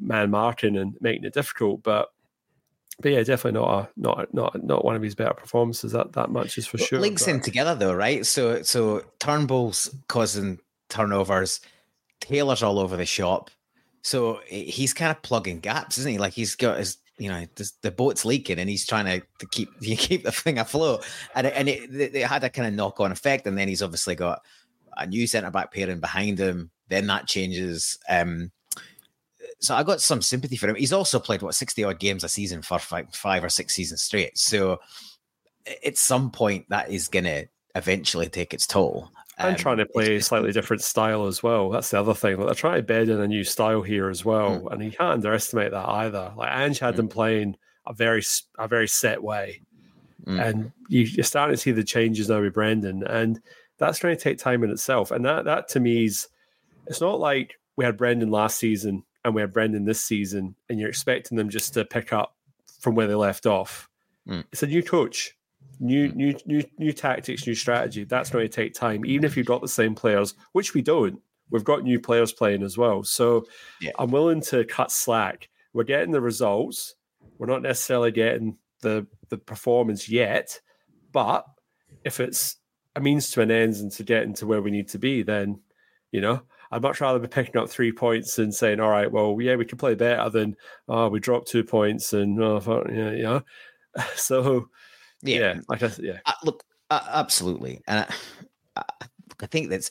[0.00, 2.08] man marking and making it difficult, but
[3.02, 5.92] but yeah, definitely not a not not not one of his better performances.
[5.92, 6.98] That that much is for sure.
[6.98, 8.24] links but- in together though, right?
[8.24, 11.60] So so Turnbull's causing turnovers,
[12.20, 13.50] Taylor's all over the shop.
[14.02, 16.18] So he's kind of plugging gaps, isn't he?
[16.18, 19.46] Like he's got his, you know, this, the boat's leaking, and he's trying to, to
[19.46, 21.06] keep you keep the thing afloat.
[21.34, 23.46] And it, and it, it had a kind of knock on effect.
[23.46, 24.40] And then he's obviously got
[24.96, 26.70] a new centre back pairing behind him.
[26.88, 27.98] Then that changes.
[28.08, 28.50] Um,
[29.60, 30.76] so I got some sympathy for him.
[30.76, 34.00] He's also played what sixty odd games a season for five, five or six seasons
[34.00, 34.38] straight.
[34.38, 34.80] So
[35.84, 39.10] at some point, that is going to eventually take its toll.
[39.40, 41.70] I'm Um, trying to play a slightly different style as well.
[41.70, 42.36] That's the other thing.
[42.36, 45.14] Like they're trying to bed in a new style here as well, and you can't
[45.14, 46.32] underestimate that either.
[46.36, 48.22] Like Ange had them playing a very
[48.58, 49.62] a very set way,
[50.26, 50.44] Mm.
[50.46, 53.40] and you, you're starting to see the changes now with Brendan, and
[53.78, 55.10] that's going to take time in itself.
[55.10, 56.28] And that that to me is,
[56.86, 60.78] it's not like we had Brendan last season and we had Brendan this season, and
[60.78, 62.36] you're expecting them just to pick up
[62.80, 63.88] from where they left off.
[64.28, 64.44] Mm.
[64.52, 65.34] It's a new coach,
[65.80, 66.14] new mm.
[66.14, 68.04] new new new tactics, new strategy.
[68.04, 71.20] That's going to take time, even if you've got the same players, which we don't.
[71.50, 73.44] We've got new players playing as well, so
[73.98, 75.48] I'm willing to cut slack.
[75.72, 76.94] We're getting the results.
[77.38, 80.60] We're not necessarily getting the the performance yet,
[81.10, 81.44] but
[82.04, 82.56] if it's
[82.94, 85.60] a means to an end and to getting to where we need to be, then
[86.12, 89.36] you know I'd much rather be picking up three points and saying, "All right, well,
[89.40, 90.56] yeah, we can play better than
[90.88, 93.40] oh, we dropped two points and oh, fuck, yeah.
[94.14, 94.68] So
[95.22, 95.60] Yeah.
[95.68, 98.14] like I yeah, Uh, look, uh, absolutely, and I,
[98.76, 99.06] I,
[99.42, 99.90] I think that's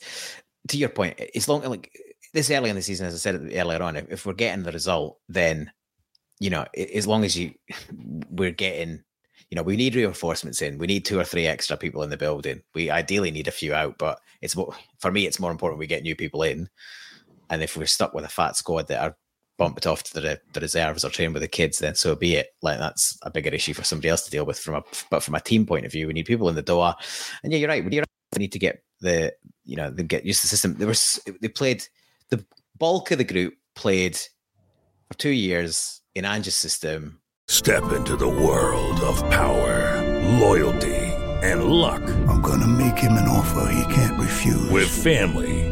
[0.68, 1.20] to your point.
[1.34, 1.92] As long like
[2.32, 4.72] this early in the season, as I said earlier on, if, if we're getting the
[4.72, 5.70] result, then
[6.38, 6.64] you know,
[6.94, 7.54] as long as you
[8.30, 9.02] we're getting,
[9.50, 10.78] you know, we need reinforcements in.
[10.78, 12.62] We need two or three extra people in the building.
[12.74, 15.26] We ideally need a few out, but it's more for me.
[15.26, 16.68] It's more important we get new people in,
[17.50, 19.16] and if we're stuck with a fat squad that are
[19.60, 22.54] bumped off to the, the reserves or train with the kids, then so be it.
[22.62, 24.58] Like that's a bigger issue for somebody else to deal with.
[24.58, 26.94] From a but from a team point of view, we need people in the door.
[27.44, 27.84] And yeah, you're right.
[27.84, 28.02] We
[28.38, 29.34] need to get the
[29.66, 30.74] you know they get used to the system.
[30.78, 31.84] There was they played
[32.30, 32.42] the
[32.78, 34.16] bulk of the group played
[35.08, 37.20] for two years in Ange's system.
[37.48, 40.00] Step into the world of power,
[40.38, 41.04] loyalty,
[41.42, 42.02] and luck.
[42.28, 44.70] I'm going to make him an offer he can't refuse.
[44.70, 45.69] With family,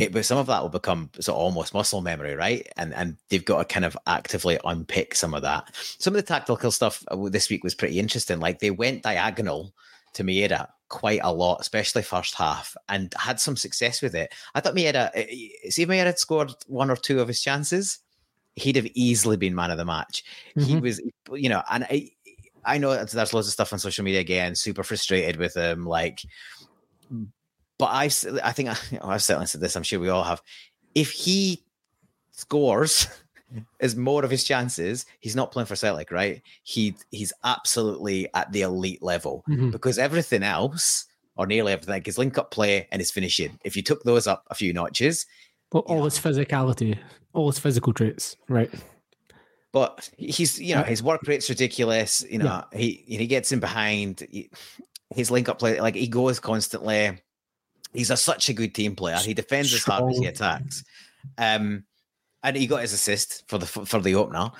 [0.00, 2.66] it but some of that will become sort of almost muscle memory, right?
[2.76, 5.74] And and they've got to kind of actively unpick some of that.
[5.74, 8.40] Some of the tactical stuff uh, this week was pretty interesting.
[8.40, 9.74] Like they went diagonal
[10.14, 14.34] to Maeda quite a lot, especially first half, and had some success with it.
[14.54, 18.00] I thought Maeda, eh, see if had scored one or two of his chances,
[18.56, 20.24] he'd have easily been man of the match.
[20.56, 20.82] He Mhm.
[20.82, 21.00] was,
[21.32, 22.10] you know, and I,
[22.64, 26.22] I know there's loads of stuff on social media again, super frustrated with him, like.
[27.80, 28.04] But I,
[28.44, 29.74] I think I, I've certainly said this.
[29.74, 30.40] I'm sure we all have.
[30.94, 31.64] If he
[32.30, 33.08] scores
[33.80, 36.42] as more of his chances, he's not playing for Celtic, right?
[36.62, 39.72] He he's absolutely at the elite level Mhm.
[39.72, 41.06] because everything else,
[41.36, 43.58] or nearly everything, like his link up play and his finishing.
[43.64, 45.26] If you took those up a few notches,
[45.72, 46.98] All, all his physicality,
[47.32, 48.70] all his physical traits, right?
[49.72, 52.24] but he's you know Uh, his work rate's ridiculous.
[52.28, 54.26] You know he he gets in behind.
[54.30, 54.50] He,
[55.14, 57.18] his link up play, like he goes constantly.
[57.92, 59.16] He's a, such a good team player.
[59.18, 60.84] He defends as hard as he attacks.
[61.38, 61.84] Um,
[62.42, 64.50] and he got his assist for the for the opener.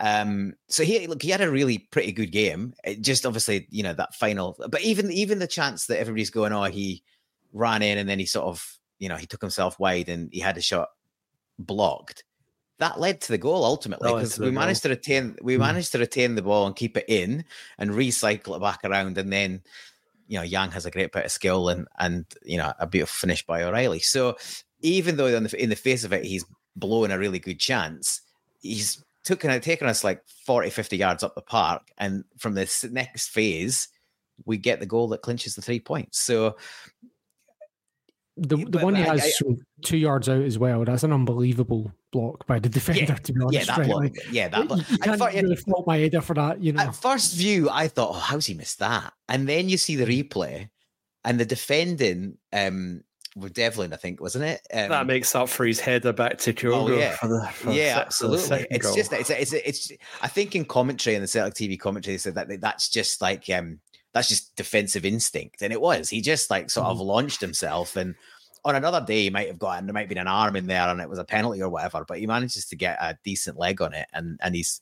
[0.00, 2.74] Um, so he look he had a really pretty good game.
[2.84, 6.52] It just obviously you know that final, but even even the chance that everybody's going,
[6.52, 7.02] oh, he
[7.52, 10.40] ran in and then he sort of you know he took himself wide and he
[10.40, 10.88] had a shot
[11.58, 12.24] blocked.
[12.78, 14.54] That led to the goal ultimately because we goal.
[14.54, 15.60] managed to retain we Mm.
[15.60, 17.44] managed to retain the ball and keep it in
[17.78, 19.62] and recycle it back around and then
[20.30, 23.18] you know Yang has a great bit of skill and and you know a beautiful
[23.18, 23.98] finish by O'Riley.
[23.98, 24.36] So
[24.80, 26.44] even though in the, in the face of it he's
[26.76, 28.20] blowing a really good chance,
[28.60, 33.28] he's taken taken us like 40, 50 yards up the park, and from this next
[33.28, 33.88] phase
[34.46, 36.20] we get the goal that clinches the three points.
[36.20, 36.56] So
[38.42, 40.84] The the but- one he but I- has I- from two yards out as well.
[40.84, 43.14] That's an unbelievable block by the defender.
[43.14, 43.86] to be honest, yeah, that right?
[43.86, 44.78] block, Like, yeah, that block.
[44.80, 46.62] you, you At can't fir- really fault Maeda for that.
[46.62, 49.12] You know, At first view, I thought, oh, how's he missed that?
[49.28, 50.68] And then you see the replay,
[51.24, 53.04] and the defending um
[53.36, 54.60] with Devlin, I think, wasn't it?
[54.74, 57.14] Um, that makes up for his header back to Kyogo Oh, yeah.
[57.16, 58.40] for the for yeah, se- the absolutely.
[58.46, 58.96] second It's goal.
[58.96, 59.92] just it's it's it's.
[60.22, 63.48] I think in commentary in the Celtic TV commentary, they said that that's just like
[63.50, 63.78] um
[64.12, 66.08] that's just defensive instinct, and it was.
[66.08, 67.06] He just like sort of mm-hmm.
[67.06, 68.14] launched himself, and
[68.64, 70.88] on another day he might have gotten there might have been an arm in there,
[70.88, 73.80] and it was a penalty or whatever, but he manages to get a decent leg
[73.80, 74.80] on it, and and he's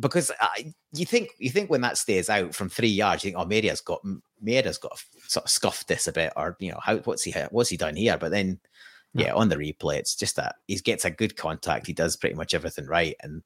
[0.00, 3.40] because I, you think you think when that stays out from three yards, you think,
[3.40, 4.02] oh, Maeda's got
[4.44, 7.70] Maeda's got sort of scuffed this a bit, or you know, how what's he what's
[7.70, 8.18] he done here?
[8.18, 8.58] But then,
[9.14, 11.86] yeah, on the replay, it's just that he gets a good contact.
[11.86, 13.42] He does pretty much everything right, and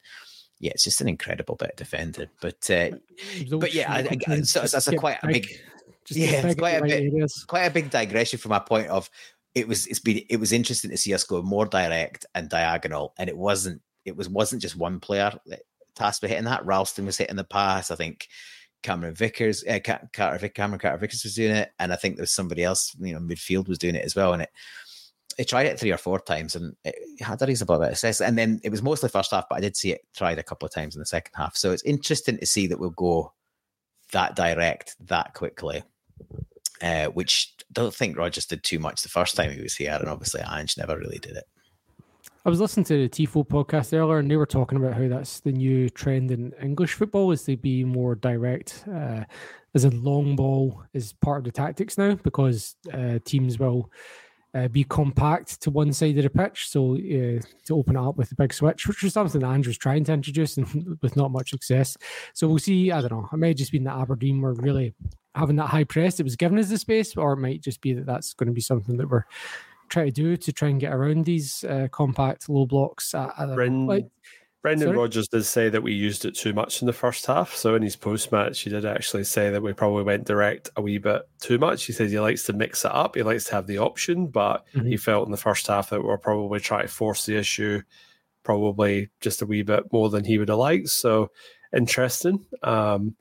[0.60, 2.28] yeah, it's just an incredible bit of defending.
[2.40, 2.90] But uh,
[3.50, 5.48] but yeah, I, I, so that's a quite a big,
[6.10, 9.10] yeah, quite a bit, quite a big digression from my point of
[9.54, 13.14] it was it's been it was interesting to see us go more direct and diagonal,
[13.18, 15.62] and it wasn't it was wasn't just one player that
[15.94, 16.64] tasked with hitting that.
[16.64, 17.90] Ralston was hitting the pass.
[17.90, 18.28] I think
[18.82, 19.80] Cameron Vickers, uh,
[20.12, 23.12] Carter Cameron Carter Vickers was doing it, and I think there was somebody else, you
[23.12, 24.32] know, midfield was doing it as well.
[24.32, 24.50] And it,
[25.40, 28.20] it tried it three or four times, and it had a reasonable bit of success.
[28.20, 30.66] And then it was mostly first half, but I did see it tried a couple
[30.66, 31.56] of times in the second half.
[31.56, 33.32] So it's interesting to see that we'll go
[34.12, 35.82] that direct that quickly.
[36.82, 39.96] Uh, which I don't think Rodgers did too much the first time he was here,
[39.98, 41.44] and obviously Ange never really did it.
[42.44, 45.40] I was listening to the Tifo podcast earlier, and they were talking about how that's
[45.40, 49.24] the new trend in English football is to be more direct, uh,
[49.74, 53.90] as in long ball is part of the tactics now because uh, teams will
[54.54, 58.16] uh, be compact to one side of the pitch, so uh, to open it up
[58.16, 61.30] with a big switch, which was something that Andrew's trying to introduce and with not
[61.30, 61.96] much success.
[62.34, 62.90] So we'll see.
[62.90, 63.28] I don't know.
[63.32, 64.94] It may have just been that Aberdeen were really
[65.34, 66.18] having that high press.
[66.18, 68.52] It was given us the space, or it might just be that that's going to
[68.52, 69.24] be something that we're
[69.88, 73.14] trying to do to try and get around these uh, compact low blocks.
[73.14, 73.56] I, I don't know.
[73.56, 74.06] Bren- Like,
[74.62, 74.98] Brendan Sorry?
[74.98, 77.54] Rodgers did say that we used it too much in the first half.
[77.54, 80.82] So in his post match, he did actually say that we probably went direct a
[80.82, 81.84] wee bit too much.
[81.84, 83.14] He says he likes to mix it up.
[83.14, 86.18] He likes to have the option, but he felt in the first half that we're
[86.18, 87.80] probably trying to force the issue
[88.42, 90.88] probably just a wee bit more than he would have liked.
[90.88, 91.30] So
[91.76, 92.44] interesting.
[92.62, 93.16] Um,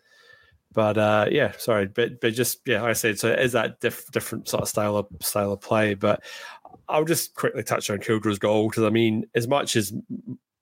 [0.71, 3.79] but uh, yeah, sorry, but but just yeah, like I said, so it is that
[3.79, 5.95] diff- different sort of style of style of play.
[5.95, 6.23] But
[6.87, 9.91] I'll just quickly touch on Kildrow's goal because I mean, as much as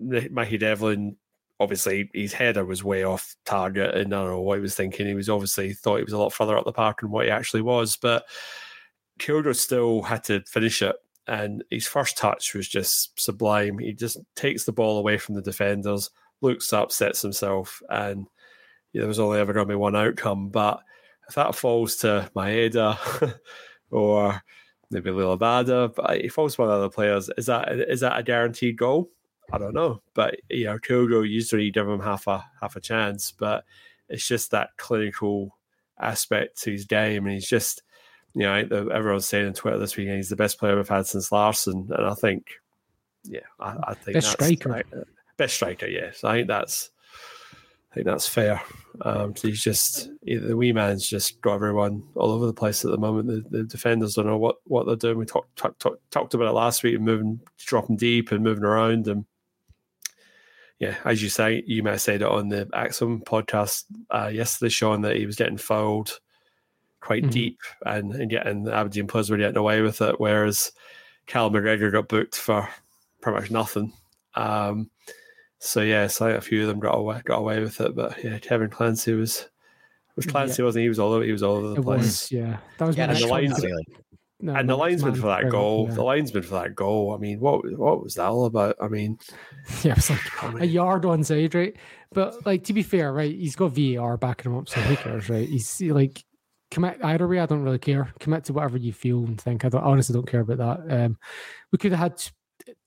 [0.01, 1.15] Mahie Devlin
[1.59, 5.07] obviously his header was way off target, and I don't know what he was thinking.
[5.07, 7.31] He was obviously thought he was a lot further up the park than what he
[7.31, 8.25] actually was, but
[9.19, 10.95] Kyogo still had to finish it.
[11.27, 13.79] And his first touch was just sublime.
[13.79, 16.09] He just takes the ball away from the defenders,
[16.41, 18.27] looks up, sets himself, and
[18.93, 20.49] yeah, there was only ever going to be one outcome.
[20.49, 20.79] But
[21.27, 23.33] if that falls to Maeda
[23.91, 24.41] or
[24.89, 27.71] maybe Liel Abada, but if it falls to one of the other players, is that
[27.71, 29.09] is that a guaranteed goal?
[29.51, 33.31] I don't know, but you know, Kyogo usually give him half a half a chance,
[33.31, 33.63] but
[34.09, 35.57] it's just that clinical
[35.99, 37.81] aspect to his game, and he's just
[38.33, 41.31] you know everyone's saying on Twitter this weekend he's the best player we've had since
[41.31, 42.45] Larsson, and I think
[43.23, 44.69] yeah, I, I think Best striker.
[44.69, 44.85] right.
[45.37, 46.89] best striker, yes, I think that's
[47.91, 48.61] I think that's fair.
[49.01, 52.91] Um, so he's just the wee man's just got everyone all over the place at
[52.91, 53.27] the moment.
[53.27, 55.17] The, the defenders don't know what, what they're doing.
[55.17, 59.07] We talked talk, talk, talked about it last week, moving, dropping deep and moving around.
[59.07, 59.25] And
[60.79, 64.69] yeah, as you say, you may have said it on the Axum podcast uh, yesterday,
[64.69, 66.19] Sean, that he was getting fouled
[66.99, 67.31] quite Mhm.
[67.31, 70.71] deep, and and yet and the Aberdeen players were getting away with it, whereas
[71.25, 72.67] Cal McGregor got booked for
[73.21, 73.93] pretty much nothing.
[74.35, 74.89] Um,
[75.59, 78.37] so yeah, so a few of them got away got away with it, but yeah,
[78.39, 79.47] Kevin Clancy was
[80.15, 80.85] was Clancy wasn't he?
[80.85, 81.99] He was all over he was all over the It place.
[82.03, 82.57] was, yeah.
[82.77, 83.83] That was Yeah, my and the next lines, one.
[84.39, 87.13] No, and the linesman for that goal, much, the linesman for that goal.
[87.13, 88.75] I mean, what what was that all about?
[88.79, 89.17] I mean,
[89.83, 91.75] Yeah, it was like a yard on side, right?
[92.11, 95.29] But like to be fair, right, he's got VAR backing him up, so who cares,
[95.29, 95.49] right?
[95.49, 96.23] He's like
[96.69, 97.39] commit either way.
[97.39, 98.13] I don't really care.
[98.19, 99.65] Commit to whatever you feel and think.
[99.65, 100.57] I, don't, I honestly don't care about
[100.87, 101.05] that.
[101.05, 101.17] Um,
[101.71, 102.23] we could have had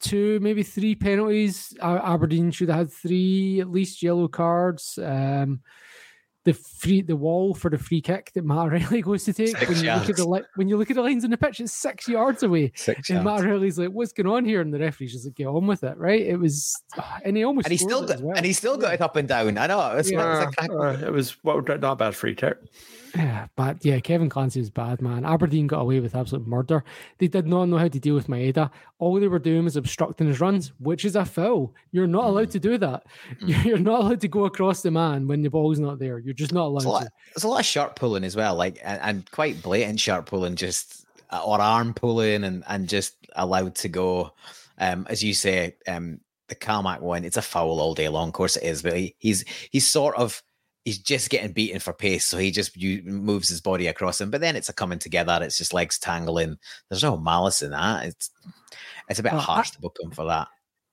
[0.00, 1.76] two, maybe three penalties.
[1.80, 4.98] Aberdeen should have had three at least yellow cards.
[5.02, 5.62] Um,
[6.44, 9.68] the free the wall for the free kick that Matt Riley goes to take Six
[9.68, 11.60] when you look at the li- when you look at the lines on the pitch,
[11.60, 12.72] it's six yards away.
[12.74, 13.42] Six and yards.
[13.42, 15.84] Matt Riley's like, "What's going on here?" And the referee's just like, "Get on with
[15.84, 16.82] it, right?" It was,
[17.24, 18.36] and he almost and he still got well.
[18.36, 19.58] and he still got it up and down.
[19.58, 22.14] I know it was, it was a crack- uh, it was what not a bad
[22.14, 22.56] free kick.
[23.14, 25.24] Yeah, but yeah, Kevin Clancy was bad, man.
[25.24, 26.84] Aberdeen got away with absolute murder.
[27.18, 28.70] They did not know how to deal with Maeda.
[28.98, 31.74] All they were doing was obstructing his runs, which is a foul.
[31.92, 33.04] You're not allowed to do that.
[33.40, 36.18] You're not allowed to go across the man when the ball's not there.
[36.18, 38.54] You're just not There's a allowed lot, there's a lot of sharp pulling as well,
[38.54, 43.16] like and, and quite blatant sharp pulling, just uh, or arm pulling, and and just
[43.36, 44.32] allowed to go.
[44.78, 48.28] Um, as you say, um, the Carmack one, it's a foul all day long.
[48.28, 50.42] Of course it is, but he, he's he's sort of
[50.90, 54.28] he's just getting beaten for pace, so he just you, moves his body across him.
[54.28, 55.38] But then it's a coming together.
[55.40, 56.58] It's just legs tangling.
[56.88, 58.06] There's no malice in that.
[58.06, 58.30] It's
[59.08, 60.48] it's a bit I- harsh to book him for that.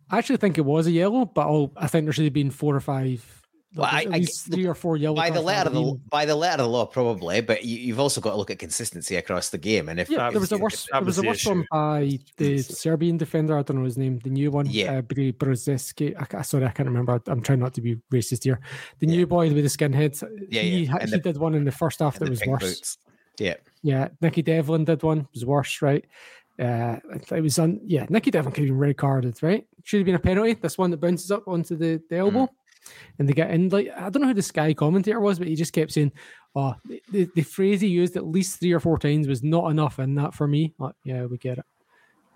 [0.09, 2.51] I actually think it was a yellow, but I'll, I think there should have been
[2.51, 3.36] four or five,
[3.75, 6.61] Well, I- I- three or four yellow by the letter of the by the letter
[6.63, 7.41] of the law, probably.
[7.41, 9.89] But you, you've also got to look at consistency across the game.
[9.89, 10.87] And if Yeah, there was a worse.
[10.91, 13.57] There was a worse one by the Serbian defender.
[13.57, 14.19] I don't know his name.
[14.23, 14.67] The new one.
[14.69, 14.93] Yeah.
[14.99, 16.15] uh, Brozeski.
[16.33, 17.21] I, sorry, I can't remember.
[17.27, 18.59] I'm trying not to be racist here.
[18.99, 20.23] The new boy with the skinheads.
[20.49, 22.63] Yeah, he, yeah, the- did one in the first half that was worse.
[22.63, 22.97] boots.
[23.39, 23.55] Yeah.
[23.83, 25.19] Yeah, Nicky Devlin did one.
[25.19, 26.03] It was worse, right?
[26.59, 26.97] Uh,
[27.31, 27.79] it was on.
[27.83, 29.67] Yeah, Nicky Devlin could have been red carded, right?
[29.83, 30.53] Should have been a penalty.
[30.55, 32.49] This one that bounces up onto the, the elbow,
[33.19, 35.55] and they get and Like I don't know who the Sky commentator was, but he
[35.55, 36.11] just kept saying,
[36.55, 39.69] "Oh, the, the, the phrase he used at least three or four times was not
[39.71, 41.65] enough in that for me." Like, yeah, we get it.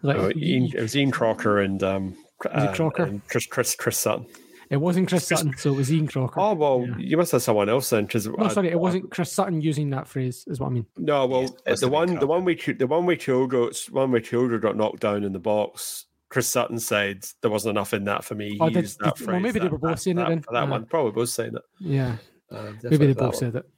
[0.02, 3.04] Like Oh, Ian, it was Ian Crocker and um, Was it uh, Crocker?
[3.04, 4.26] and Chris Chris Chris Sutton.
[4.72, 6.39] it wasn't Chris Sutton, so it was Ian Crocker.
[6.39, 6.95] Oh well, Yeah.
[6.97, 10.08] you must have someone else then, because No, sorry, it wasn't Chris Sutton using that
[10.08, 10.43] phrase.
[10.47, 10.88] Is what I mean.
[10.97, 14.12] No, well, must the have been one, the one we, the one we Kyogo, one
[14.12, 16.06] where Kyogo got knocked down in the box.
[16.32, 18.52] Chris Sutton said there wasn't enough in that for me.
[18.54, 20.22] He Oh, did- used that did- well, phrase, maybe they were both that- saying it
[20.22, 20.42] that- then.
[20.42, 21.62] For that Uh, one, probably both saying it.
[21.80, 22.16] Yeah.
[22.50, 23.70] Uh, Maybe they both that said it.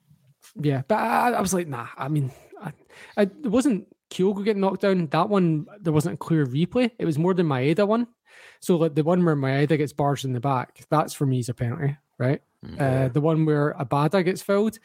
[0.61, 1.87] Yeah, but I, I was like, nah.
[1.97, 2.31] I mean,
[2.61, 2.71] I,
[3.17, 5.07] I, it wasn't Kyogo getting knocked down.
[5.07, 6.91] That one, there wasn't a clear replay.
[6.99, 8.07] It was more the Maeda one.
[8.59, 11.49] So, like the one where Maeda gets barged in the back, that's for me is
[11.49, 12.41] a penalty, right?
[12.79, 14.77] Uh, the one where Abada gets fouled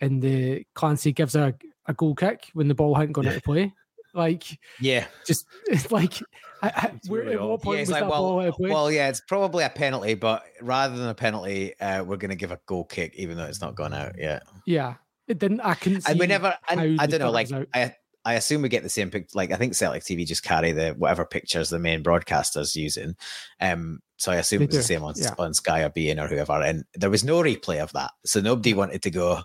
[0.00, 1.54] and the Clancy gives a,
[1.86, 3.72] a goal kick when the ball hadn't gone out of play.
[4.14, 5.06] Like, Yeah.
[5.26, 6.14] just it's like,
[6.62, 7.62] I, I, where, really at what odd.
[7.62, 8.70] point Yeah, was like, that ball out well, of play?
[8.70, 12.36] well, yeah, it's probably a penalty, but rather than a penalty, uh, we're going to
[12.36, 14.44] give a goal kick, even though it's not gone out yet.
[14.66, 14.94] yeah,
[15.28, 15.60] it didn't.
[15.60, 16.12] I couldn't see.
[16.12, 17.66] And we never, how and I don't know, like, out.
[17.74, 17.94] I,
[18.24, 19.32] I assume we get the same picture.
[19.34, 23.16] Like, I think Celtic TV just carry the whatever pictures the main broadcaster's using.
[23.60, 25.34] Um, so I assume They it was the same on, yeah.
[25.38, 26.62] on Sky or beIN or whoever.
[26.62, 28.12] And there was no replay of that.
[28.24, 29.40] So nobody wanted to go.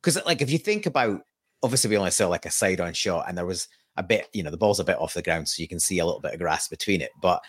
[0.00, 1.22] Because, like, if you think about,
[1.62, 4.42] obviously, we only saw like a side on shot, and there was a bit, you
[4.42, 6.34] know, the ball's a bit off the ground, so you can see a little bit
[6.34, 7.10] of grass between it.
[7.20, 7.42] But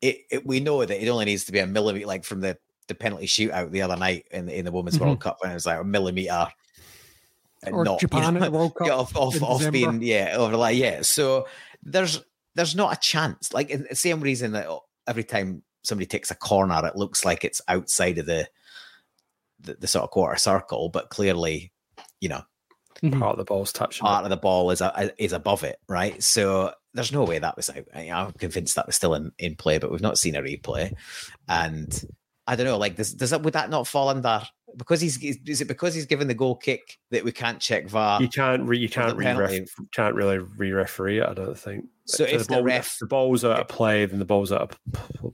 [0.00, 2.58] it, it we know that it only needs to be a millimeter, like from the
[2.86, 5.66] the penalty shootout the other night in in the Women's World Cup, when it was
[5.66, 6.48] like a millimeter.
[7.64, 7.74] Mm-hmm.
[7.74, 10.54] or not, you Japan know, at the World Cup off, off, off being yeah over
[10.54, 11.46] like yeah so
[11.82, 12.22] there's
[12.54, 14.68] there's not a chance like in the same reason that
[15.06, 18.48] every time somebody takes a corner, it looks like it's outside of the
[19.60, 21.72] the, the sort of quarter circle, but clearly,
[22.20, 22.42] you know,
[23.02, 23.18] Mm-hmm.
[23.20, 24.04] part of the ball's touching.
[24.06, 24.26] part it.
[24.26, 26.22] of the ball is a, is above it, right?
[26.22, 27.84] So there's no way that was out.
[27.94, 30.92] I- I'm convinced that was still in, in play, but we've not seen a replay.
[31.48, 32.04] And
[32.46, 34.42] I don't know, like does does that would that not fall under
[34.76, 38.20] because he's is it because he's given the goal kick that we can't check VAR?
[38.20, 39.66] You can't re, you can't re penalty.
[39.92, 41.26] can't really re-referee it.
[41.28, 41.86] I don't think.
[42.06, 44.80] So if the ball, ref- the ball's out of play, then the ball's out of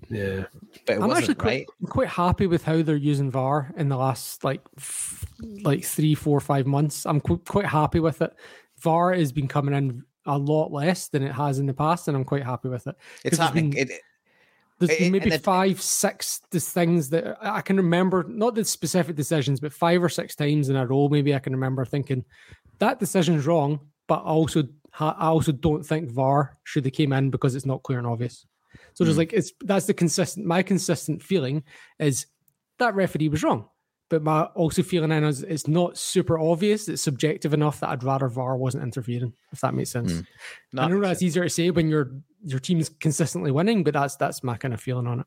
[0.08, 0.44] yeah.
[0.86, 1.66] but it I'm wasn't actually quite, right.
[1.80, 5.24] I'm quite happy with how they're using VAR in the last like f-
[5.62, 7.06] like three, four, five months.
[7.06, 8.32] I'm qu- quite happy with it.
[8.78, 12.16] VAR has been coming in a lot less than it has in the past, and
[12.16, 12.94] I'm quite happy with it.
[13.24, 13.70] It's 'Cause there's happening.
[13.70, 14.00] been- It,
[14.80, 19.14] There's it- been and maybe five, six things that I can remember, not the specific
[19.14, 21.08] decisions, but five or six times in a row.
[21.08, 22.24] Maybe I can remember thinking
[22.78, 24.64] that decision's wrong, but I also
[24.98, 28.44] I also don't think VAR should have came in because it's not clear and obvious.
[28.94, 29.18] So there's Mm.
[29.18, 30.46] like it's that's the consistent.
[30.46, 31.62] My consistent feeling
[32.00, 32.26] is
[32.78, 33.68] that referee was wrong,
[34.10, 36.88] but my also feeling in is it's not super obvious.
[36.88, 39.32] It's subjective enough that I'd rather VAR wasn't interfering.
[39.52, 40.12] If that makes sense.
[40.12, 40.26] Mm.
[40.76, 42.10] I know that's easier to say when your
[42.42, 45.26] your team's consistently winning, but that's that's my kind of feeling on it.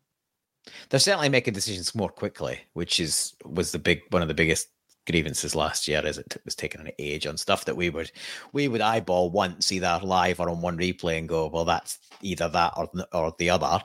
[0.90, 4.68] they're certainly making decisions more quickly, which is was the big one of the biggest
[5.08, 6.06] grievances last year.
[6.06, 8.12] Is it t- was taking an age on stuff that we would
[8.52, 12.50] we would eyeball once either live or on one replay and go, well, that's either
[12.50, 13.82] that or or the other.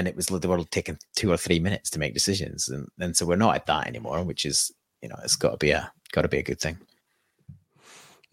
[0.00, 3.14] And it was they were taking two or three minutes to make decisions, and and
[3.14, 4.72] so we're not at that anymore, which is
[5.02, 6.78] you know it's got to be a got to be a good thing.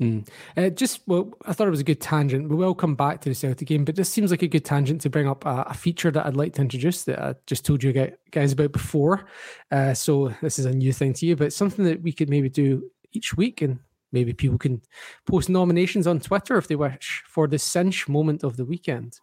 [0.01, 0.25] Mm.
[0.55, 2.47] Uh, just well, I thought it was a good tangent.
[2.47, 5.01] We will come back to the Celtic game, but this seems like a good tangent
[5.01, 7.83] to bring up a, a feature that I'd like to introduce that I just told
[7.83, 9.25] you guys about before.
[9.69, 12.47] Uh, so this is a new thing to you, but something that we could maybe
[12.47, 13.79] do each week, and
[14.11, 14.81] maybe people can
[15.25, 19.19] post nominations on Twitter if they wish for the cinch moment of the weekend,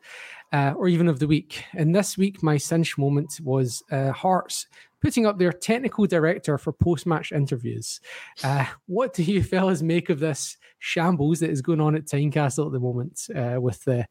[0.52, 1.64] uh, or even of the week.
[1.74, 4.66] And this week, my cinch moment was uh, Hearts
[5.00, 8.00] putting up their technical director for post-match interviews.
[8.42, 12.66] Uh, what do you fellas make of this shambles that is going on at Tynecastle
[12.66, 14.06] at the moment uh, with the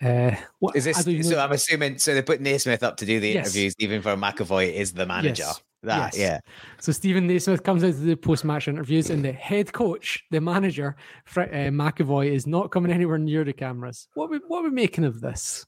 [0.00, 1.40] uh, what Is this so?
[1.40, 2.14] I'm assuming so.
[2.14, 3.46] They put Naismith up to do the Yes.
[3.46, 5.42] interviews, even though McAvoy is the manager.
[5.42, 5.62] Yes.
[5.82, 6.18] That Yes.
[6.18, 6.40] yeah.
[6.80, 10.96] So Stephen Naismith comes out to the post-match interviews, and the head coach, the manager,
[11.24, 14.08] Fr- uh, McAvoy, is not coming anywhere near the cameras.
[14.14, 15.64] What are we, what are we making of this?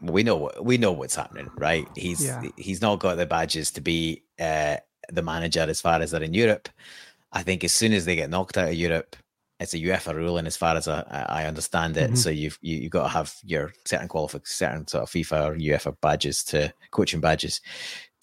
[0.00, 1.86] we know what we know what's happening, right?
[1.96, 2.42] He's Yeah.
[2.56, 4.76] he's not got the badges to be uh,
[5.10, 6.68] the manager as far as they're in Europe.
[7.32, 9.16] I think as soon as they get knocked out of Europe,
[9.60, 12.10] it's a UEFA ruling as far as I, I understand it.
[12.10, 12.18] Mhm.
[12.18, 15.56] So you've you, you got to have your certain qualific certain sort of FIFA or
[15.56, 17.60] UEFA badges to coaching badges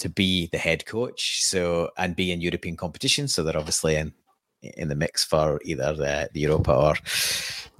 [0.01, 1.43] to be the head coach.
[1.43, 3.27] So and be in European competition.
[3.27, 4.13] So they're obviously in
[4.61, 6.95] in the mix for either the, the Europa or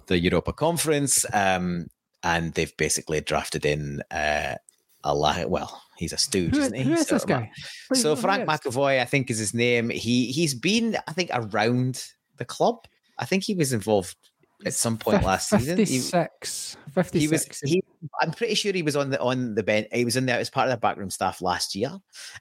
[0.08, 1.26] the Europa Conference.
[1.34, 1.88] Um,
[2.24, 4.56] and they've basically drafted in uh,
[5.04, 6.84] a la- well, he's a stooge, Who, isn't he?
[6.84, 7.52] who is So- this guy?
[7.94, 8.48] So Frank?
[8.48, 9.90] McAvoy, I think is his name.
[9.90, 12.04] He he's been, I think, around
[12.38, 12.86] the club.
[13.20, 14.16] I think he was involved
[14.66, 15.78] at some point last season.
[15.78, 16.78] He- 56.
[17.14, 17.84] he was he
[18.22, 20.50] i'm pretty sure he was on the on the bench he was in there as
[20.50, 21.92] part of the backroom staff last year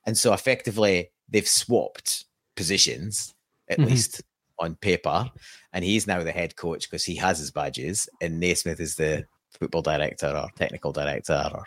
[0.07, 2.25] and so effectively they've swapped
[2.57, 3.35] positions
[3.69, 3.87] at Mhm.
[3.87, 4.23] least
[4.59, 5.31] on paper
[5.73, 9.25] and he's now the head coach because he has his badges and naismith is the
[9.59, 11.65] football director or technical director or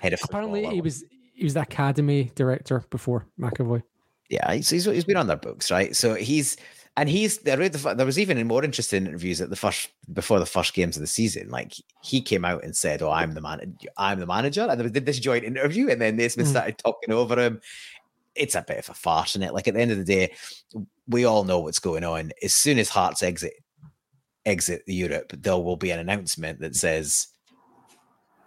[0.00, 3.82] head of Apparently, he was he was the academy director before McAvoy.
[4.28, 5.94] yeah, he's, he's, he's been on their books, right?
[5.96, 6.56] So he's
[6.96, 10.38] and he's I read the, there was even more interesting interviews at the first before
[10.38, 11.48] the first games of the season.
[11.48, 14.88] Like he came out and said, "Oh, I'm the man, I'm the manager," and they
[14.88, 16.50] did this joint interview, and then Naismith Mm.
[16.50, 17.60] started talking over him.
[18.34, 19.54] It's a bit of a farce, isn't it?
[19.54, 20.34] Like at the end of the day,
[21.06, 22.32] we all know what's going on.
[22.42, 23.54] As soon as Hearts exit
[24.44, 27.28] exit Europe, there will be an announcement that says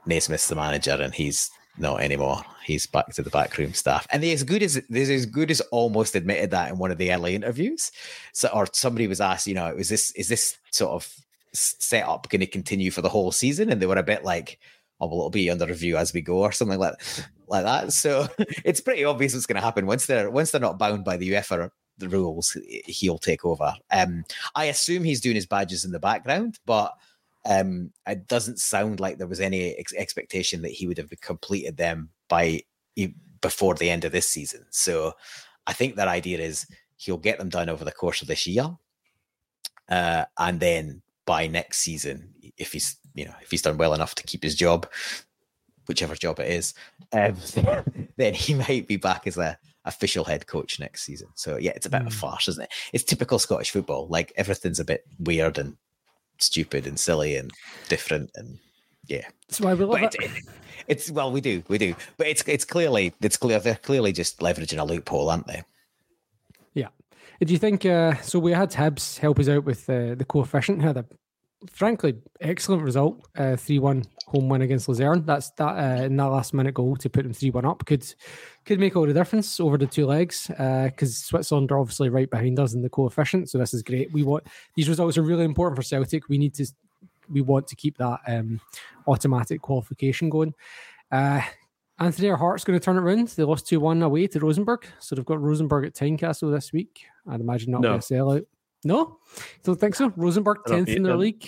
[0.06, 2.42] Naismith's the manager and he's not anymore.
[2.64, 4.08] He's back to the backroom staff.
[4.12, 6.98] And they as good as they as good as almost admitted that in one of
[6.98, 7.92] the early interviews.
[8.34, 11.14] So or somebody was asked, you know, is this is this sort of
[11.54, 13.70] setup going to continue for the whole season?
[13.70, 14.60] And they were a bit like,
[15.00, 16.96] oh well, it'll be under review as we go or something like
[17.48, 17.94] like that.
[17.94, 21.18] So it's pretty obvious what's going to happen once they're once they're not bound by
[21.18, 21.70] the UEFA
[22.00, 22.58] rules.
[22.86, 23.74] He'll take over.
[23.92, 26.94] Um, I assume he's doing his badges in the background, but
[27.46, 31.78] um, it doesn't sound like there was any ex- expectation that he would have completed
[31.78, 32.62] them by
[33.42, 34.66] before the end of this season.
[34.72, 35.14] So
[35.68, 36.66] I think that idea is
[36.98, 38.76] he'll get them done over the course of this year,
[39.90, 44.16] uh, and then by next season, if he's you know if he's done well enough
[44.16, 44.88] to keep his job,
[45.88, 46.74] whichever job it is,
[47.14, 47.36] um,
[48.18, 51.28] then he might be back as a official head coach next season.
[51.36, 52.74] So yeah, it's a bit of a farce, isn't it?
[52.92, 54.08] It's typical Scottish football.
[54.08, 55.78] Like everything's a bit weird and
[56.40, 57.52] stupid and silly and
[57.90, 58.60] different and
[59.08, 60.16] Yeah, That's why we love it.
[60.16, 60.44] it, it,
[60.88, 64.40] it's well, we do, we do, but it's it's clearly it's clear they're clearly just
[64.40, 65.64] leveraging a loophole, aren't they?
[66.74, 66.90] Yeah.
[67.44, 67.86] Do you think?
[67.86, 70.82] Uh, so we had Hibs help us out with uh, the coefficient.
[70.82, 71.06] Had a
[71.72, 75.26] frankly excellent result, three one home win against Luzern.
[75.26, 78.06] That's that uh, in that last minute goal to put them three one up could
[78.66, 82.60] could make all the difference over the two legs because Switzerland are obviously right behind
[82.60, 83.50] us in the coefficient.
[83.50, 84.12] So this is great.
[84.12, 84.46] We want
[84.76, 86.28] these results are really important for Celtic.
[86.30, 86.66] We need to
[87.30, 88.60] we want to keep that um,
[89.08, 90.54] automatic qualification going.
[91.12, 91.42] Uh,
[91.98, 93.30] Anthony our Heart's going to turn it around.
[93.30, 94.86] They lost 2 1 away to Rosenborg.
[95.00, 97.06] So they've got Rosenborg at Tynecastle this week.
[97.28, 97.94] I'd imagine not No.
[97.94, 98.46] be a sellout.
[98.86, 99.18] No?
[99.64, 100.14] Don't think so?
[100.16, 101.46] Rosenborg They're 10th in their league.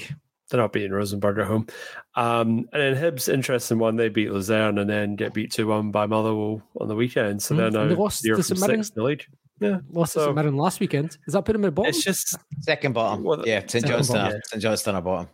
[0.49, 1.67] They're not beating Rosenborg at home.
[2.15, 3.95] Um, and then Hibs, interesting one.
[3.95, 7.41] They beat Luzern and then get beat 2 1 by Motherwell on the weekend.
[7.43, 9.25] So Mm, they're and now they lost to from St six in the league.
[9.59, 9.79] Yeah.
[9.91, 11.17] Lost to So- St Mirren last weekend.
[11.25, 11.89] Does that put them at the bottom?
[11.89, 13.59] It's just Second bottom, Well, yeah.
[13.59, 14.41] St second Johnstone, bottom, are, yeah.
[14.45, 15.27] St Johnstone are bottom.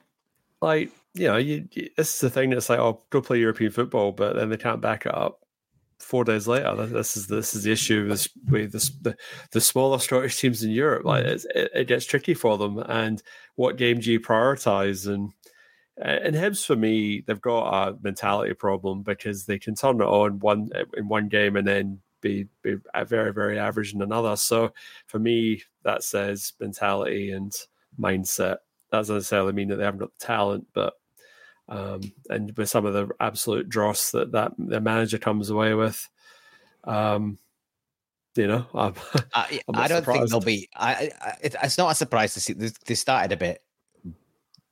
[0.61, 3.71] like, you know, you, you, this is the thing that's like, oh, go play European
[3.71, 5.42] football, but then they can't back it up
[6.03, 6.75] four days later.
[6.85, 9.15] This- is this is the issue with, with this, the
[9.51, 11.05] the smaller Scottish teams in Europe.
[11.05, 11.29] Like mm.
[11.29, 12.77] it's, it, it gets tricky for them.
[12.77, 13.21] And
[13.55, 15.07] what game do you prioritize?
[15.07, 15.31] And
[15.99, 20.05] uh, and Hibs for me, they've got a mentality problem because they can turn it
[20.05, 24.35] on one in one game and then be be very very average in another.
[24.35, 24.73] So
[25.07, 27.53] for me, that says mentality and
[27.99, 28.57] mindset.
[28.91, 30.93] That doesn't necessarily mean that they haven't got the talent, but
[31.70, 36.09] um, and with some of the absolute dross that that the manager comes away with,
[36.84, 37.38] um,
[38.36, 38.93] you know, I'm,
[39.34, 40.32] I, I'm I don't think surprised.
[40.32, 40.70] they'll be.
[40.76, 43.64] I, I, it, it's not a surprise to see they, they started a bit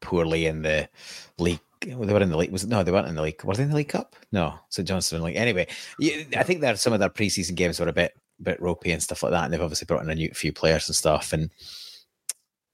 [0.02, 0.90] poorly in the
[1.38, 1.60] league.
[1.82, 2.52] They were in the league.
[2.52, 2.84] Was no?
[2.84, 3.44] They weren't in the league.
[3.44, 4.16] Were they in the League Cup?
[4.32, 5.36] No, St Johnstone in league.
[5.36, 5.68] Anyway,
[5.98, 9.02] you, I think that some of their preseason games were a bit bit ropey and
[9.02, 11.34] stuff like that, and they've obviously brought in a new few players and stuff.
[11.34, 11.50] And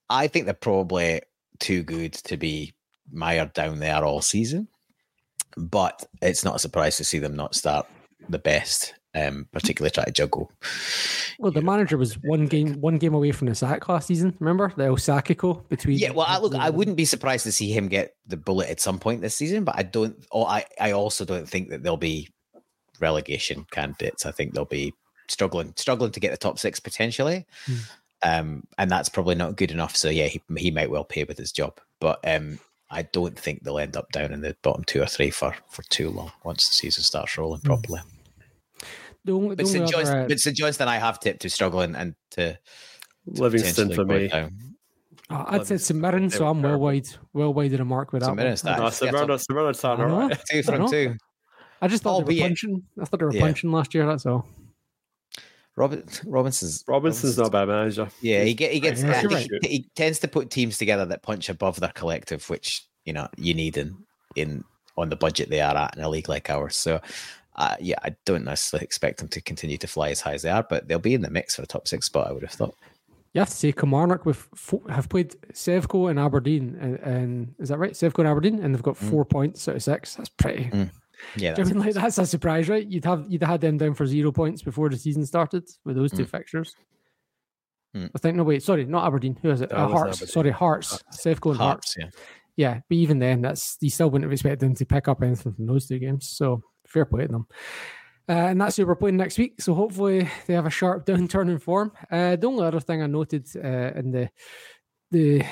[0.09, 1.21] I think they're probably
[1.59, 2.73] too good to be
[3.11, 4.67] mired down there all season.
[5.55, 7.87] But it's not a surprise to see them not start
[8.29, 10.51] the best, um, particularly try to juggle.
[11.39, 14.35] Well, the manager was one game one game away from the sack last season.
[14.39, 15.97] Remember the Osakiko between?
[15.97, 18.79] Yeah, well, I, look, I wouldn't be surprised to see him get the bullet at
[18.79, 20.23] some point this season, but I don't.
[20.31, 22.29] Oh, I, I also don't think that they'll be
[22.99, 24.25] relegation candidates.
[24.25, 24.93] I think they'll be
[25.27, 27.45] struggling, struggling to get the top six potentially,
[28.23, 29.95] um, and that's probably not good enough.
[29.95, 32.59] So yeah, he he might well pay with his job, but um,
[32.89, 35.83] I don't think they'll end up down in the bottom two or three for for
[35.83, 37.99] too long once the season starts rolling properly.
[39.25, 39.83] The only, the But only St.
[39.83, 40.55] other, Johnstone, uh, but St.
[40.55, 42.59] Johnstone, I have tipped to struggling and to, to
[43.25, 44.29] Livingston for me.
[44.29, 44.57] down.
[45.29, 48.21] uh, I'd said St Mirren, so I'm well wide, well wide of the mark with
[48.21, 48.27] that.
[48.27, 48.37] St.
[48.37, 48.73] Mirren's one.
[48.73, 50.39] that- No, Savannah, Savannah Town, I right.
[50.49, 51.15] Two from two.
[51.81, 52.83] I just thought they were punching.
[53.01, 53.41] I thought they were Yeah.
[53.41, 54.05] punching last year.
[54.05, 54.47] That's all.
[55.77, 58.09] Robert Robinson's Robinson's not a bad manager.
[58.19, 59.49] Yeah, he get he gets Yeah, I think right.
[59.61, 63.27] he, he tends to put teams together that punch above their collective, which you know
[63.37, 63.95] you need in
[64.35, 64.63] in
[64.97, 66.75] on the budget they are at in a league like ours.
[66.75, 66.99] So.
[67.59, 70.49] Uh, yeah, I don't necessarily expect them to continue to fly as high as they
[70.51, 72.27] are, but they'll be in the mix for a top six spot.
[72.27, 72.75] I would have thought.
[73.33, 77.69] You have to say Kilmarnock with fo- have played Sevco and Aberdeen, and, and is
[77.69, 77.93] that right?
[77.93, 80.13] Sevco and Aberdeen, and they've got four points out of six.
[80.13, 80.65] That's pretty.
[80.65, 80.91] Mm.
[81.35, 82.85] Yeah, Do you that's, mean, like that's a surprise, right?
[82.85, 85.95] You'd have you'd have had them down for zero points before the season started with
[85.95, 86.29] those two Mm.
[86.29, 86.75] fixtures.
[87.95, 88.11] Mm.
[88.15, 89.37] I think no wait, sorry, not Aberdeen.
[89.41, 89.69] Who is it?
[89.69, 90.17] That Uh, Hearts.
[90.17, 90.27] Aberdeen.
[90.33, 91.03] Sorry, Hearts.
[91.13, 91.95] Sevco and Hearts.
[91.95, 92.09] Hearts, yeah.
[92.55, 95.53] Yeah, but even then, that's you still wouldn't have expected them to pick up anything
[95.53, 96.27] from those two games.
[96.27, 97.47] So fair play to them.
[98.29, 99.61] Uh, and that's who we're playing next week.
[99.61, 101.91] So hopefully they have a sharp downturn in form.
[102.11, 104.29] Uh, the only other thing I noted uh, in the
[105.11, 105.43] the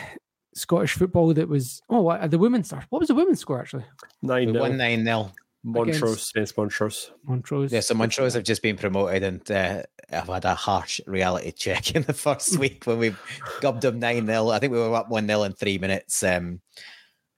[0.55, 3.85] Scottish football that was oh what, the women's what was the women's score actually?
[4.21, 4.61] Nine We nil.
[4.63, 5.31] won nine 0
[5.65, 7.11] Montrose against Montrose.
[7.23, 7.73] Montrose.
[7.73, 11.95] Yeah, so Montrose have just been promoted and uh, have had a harsh reality check
[11.95, 13.15] in the first week when we
[13.61, 14.49] gubbed them 9 0.
[14.49, 16.21] I think we were up 1 0 in three minutes.
[16.23, 16.61] Um,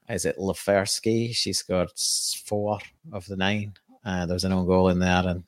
[0.09, 1.33] is it Loferski?
[1.33, 1.91] She scored
[2.45, 2.79] four
[3.13, 3.73] of the nine.
[4.05, 5.23] Uh, there was an own goal in there.
[5.25, 5.43] And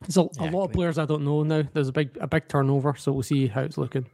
[0.00, 1.62] There's a, a lot of players I don't know now.
[1.72, 4.06] There's a big a big turnover, so we'll see how it's looking.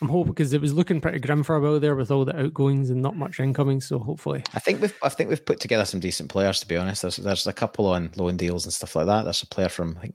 [0.00, 2.38] I'm hoping because it was looking pretty grim for a while there with all the
[2.38, 3.80] outgoings and not much incoming.
[3.80, 6.76] So hopefully, I think we've I think we've put together some decent players to be
[6.76, 7.02] honest.
[7.02, 9.22] There's there's a couple on loan deals and stuff like that.
[9.22, 10.14] There's a player from I think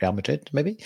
[0.00, 0.78] Real Madrid maybe,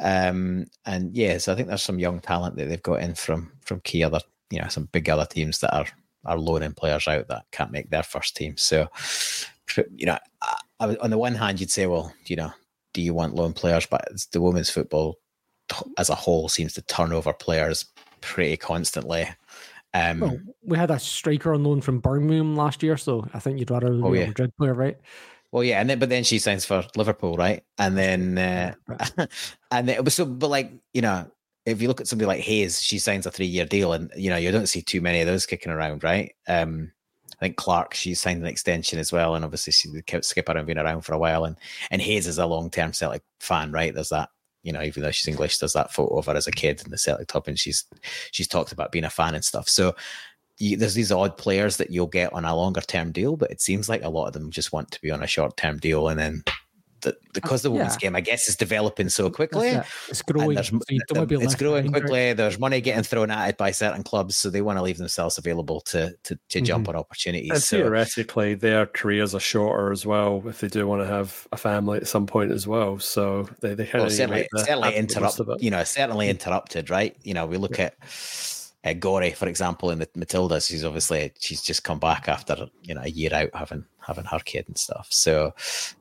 [0.00, 3.52] um, and yeah, so I think there's some young talent that they've got in from
[3.60, 4.20] from key other
[4.50, 5.86] you know some big other teams that are
[6.24, 8.56] are loaning players out that can't make their first team.
[8.56, 8.88] So
[9.94, 12.52] you know, I, I, on the one hand, you'd say, well, you know,
[12.92, 13.86] do you want loan players?
[13.86, 15.18] But the women's football
[15.98, 17.86] as a whole seems to turn over players
[18.20, 19.28] pretty constantly.
[19.92, 23.58] Um, well, we had a striker on loan from Birmingham last year, so I think
[23.58, 24.24] you'd rather Oh, oh, yeah.
[24.24, 24.96] a Madrid player, right?
[25.52, 27.62] Well, yeah, and then but then she signs for Liverpool, right?
[27.78, 28.74] And then uh,
[29.70, 31.30] and then, so but like you know,
[31.64, 34.30] if you look at somebody like Hayes, she signs a three year deal, and you
[34.30, 36.34] know you don't see too many of those kicking around, right?
[36.48, 36.90] Um,
[37.34, 40.66] I think Clark, she signed an extension as well, and obviously she's the skipper and
[40.66, 41.44] been around for a while.
[41.44, 41.56] And
[41.92, 43.94] and Hayes is a long term Celtic fan, right?
[43.94, 44.30] There's that,
[44.64, 46.90] you know, even though she's English, there's that photo of her as a kid in
[46.90, 47.84] the Celtic top, and she's
[48.32, 49.68] she's talked about being a fan and stuff.
[49.68, 49.94] So
[50.58, 53.60] you, there's these odd players that you'll get on a longer term deal, but it
[53.60, 56.08] seems like a lot of them just want to be on a short term deal,
[56.08, 56.42] and then
[57.04, 57.98] the, because the oh, women's Yeah.
[57.98, 59.68] game, I guess, is developing so quickly.
[59.68, 59.84] It.
[60.08, 60.62] It's growing.
[60.62, 62.02] so you don't wanna be it's growing behind, right?
[62.02, 62.32] quickly.
[62.32, 65.38] There's money getting thrown at it by certain clubs, so they want to leave themselves
[65.38, 66.96] available to to, to jump mm-hmm.
[66.96, 67.50] on opportunities.
[67.50, 71.46] And so theoretically, their careers are shorter as well if they do want to have
[71.52, 72.98] a family at some point as well.
[72.98, 76.30] So they, they kind well, certainly, certainly interrupt, you know, certainly mm.
[76.30, 77.16] interrupted, right?
[77.22, 77.94] You know, we look at
[78.84, 80.68] uh, Gorry, for example, in the Matildas.
[80.68, 84.40] She's obviously she's just come back after you know a year out having having her
[84.40, 85.08] kid and stuff.
[85.10, 85.54] So,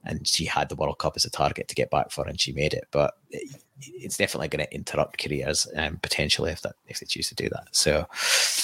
[0.04, 2.52] and she had the World Cup as a target to get back for, and she
[2.52, 2.86] made it.
[2.92, 7.30] But it, it's definitely going to interrupt careers um, potentially if that if they choose
[7.30, 7.68] to do that.
[7.72, 8.06] So,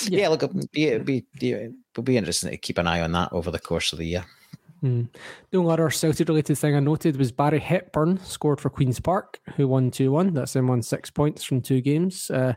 [0.09, 3.31] yeah, look, it'll be it'll be it'll be interesting to keep an eye on that
[3.31, 4.25] over the course of the year.
[4.81, 5.03] Hmm.
[5.51, 9.39] The only other Celtic related thing I noted was Barry Hepburn scored for Queen's Park,
[9.55, 10.33] who won 2 1.
[10.33, 12.31] That's them on six points from two games.
[12.31, 12.53] Uh,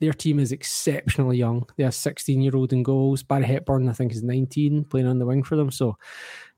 [0.00, 1.68] their team is exceptionally young.
[1.76, 3.22] They have 16 year old in goals.
[3.22, 5.70] Barry Hepburn, I think, is 19, playing on the wing for them.
[5.70, 5.96] So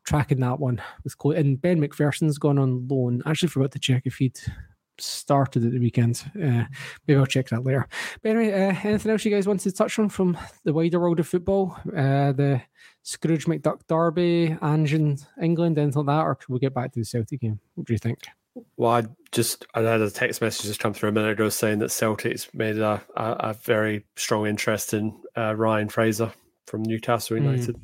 [0.04, 1.36] tracking that one was close.
[1.36, 3.22] And Ben McPherson's gone on loan.
[3.26, 4.38] I actually forgot to check if he'd
[5.00, 6.22] started at the weekend.
[6.36, 6.64] Uh,
[7.06, 7.86] maybe I'll check that later.
[8.22, 11.20] But anyway, uh, anything else you guys wanted to touch on from the wider world
[11.20, 11.76] of football?
[11.86, 12.62] Uh, the
[13.02, 16.24] Scrooge McDuck Derby, Ange England, anything like that?
[16.24, 17.58] Or could we get back to the Celtic game?
[17.74, 18.18] What do you think?
[18.76, 21.78] Well, I just I had a text message just come through a minute ago saying
[21.78, 26.32] that Celtic's made a, a, a very strong interest in uh, Ryan Fraser
[26.66, 27.44] from Newcastle Hmm.
[27.44, 27.76] United.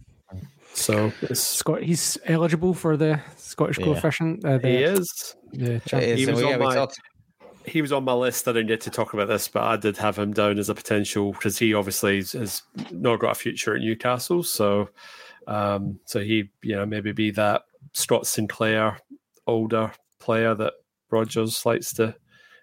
[0.75, 3.85] So it's, Scott, he's eligible for the Scottish Yeah.
[3.87, 4.45] coefficient.
[4.45, 5.37] Uh, the, he is.
[5.53, 6.99] The It is, He was on yeah, my- talked-
[7.67, 8.47] He was on my list.
[8.49, 10.75] I didn't get to talk about this, but I did have him down as a
[10.75, 14.43] potential because he obviously has- has not got a future at Newcastle.
[14.43, 14.91] So,
[15.47, 17.63] um, so he, you know, maybe be that
[17.93, 18.99] Scott Sinclair
[19.47, 20.75] older player that
[21.11, 22.15] Rodgers likes to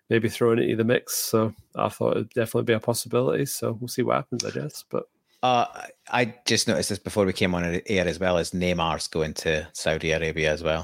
[0.09, 1.15] maybe throw in into the mix.
[1.15, 3.45] So I thought it'd definitely be a possibility.
[3.45, 4.83] So we'll see what happens, I guess.
[4.89, 5.05] But
[5.43, 5.65] Uh,
[6.11, 9.67] I just noticed this before we came on air as well as Neymar's going to
[9.73, 10.83] Saudi Arabia as well.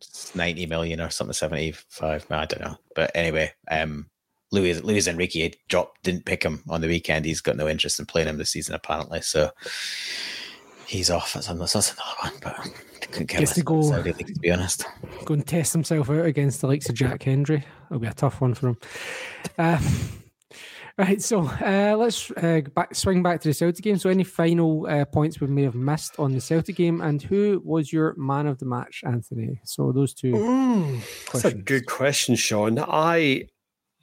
[0.00, 2.26] It's 90 million or something, 75.
[2.30, 2.76] I don't know.
[2.94, 4.08] But anyway, um,
[4.50, 7.26] Luis, Luis Enrique dropped, didn't pick him on the weekend.
[7.26, 9.20] He's got no interest in playing him this season, apparently.
[9.20, 9.50] So
[10.86, 11.34] he's off.
[11.34, 12.32] That's another, that's another one.
[12.42, 13.82] But I couldn't care less to go.
[13.82, 14.86] Saudi League, to be honest.
[15.26, 17.64] Go and test himself out against the likes of Jack Hendry.
[17.90, 18.78] It'll be a tough one for him.
[19.58, 19.78] Uh,
[20.98, 23.98] right, so uh, let's uh, back, swing back to the Celtic game.
[23.98, 27.62] So, any final uh, points we may have missed on the Celtic game, and who
[27.64, 29.60] was your man of the match, Anthony?
[29.64, 31.00] So, those two.
[31.32, 32.78] That's a good question, Sean.
[32.78, 33.48] I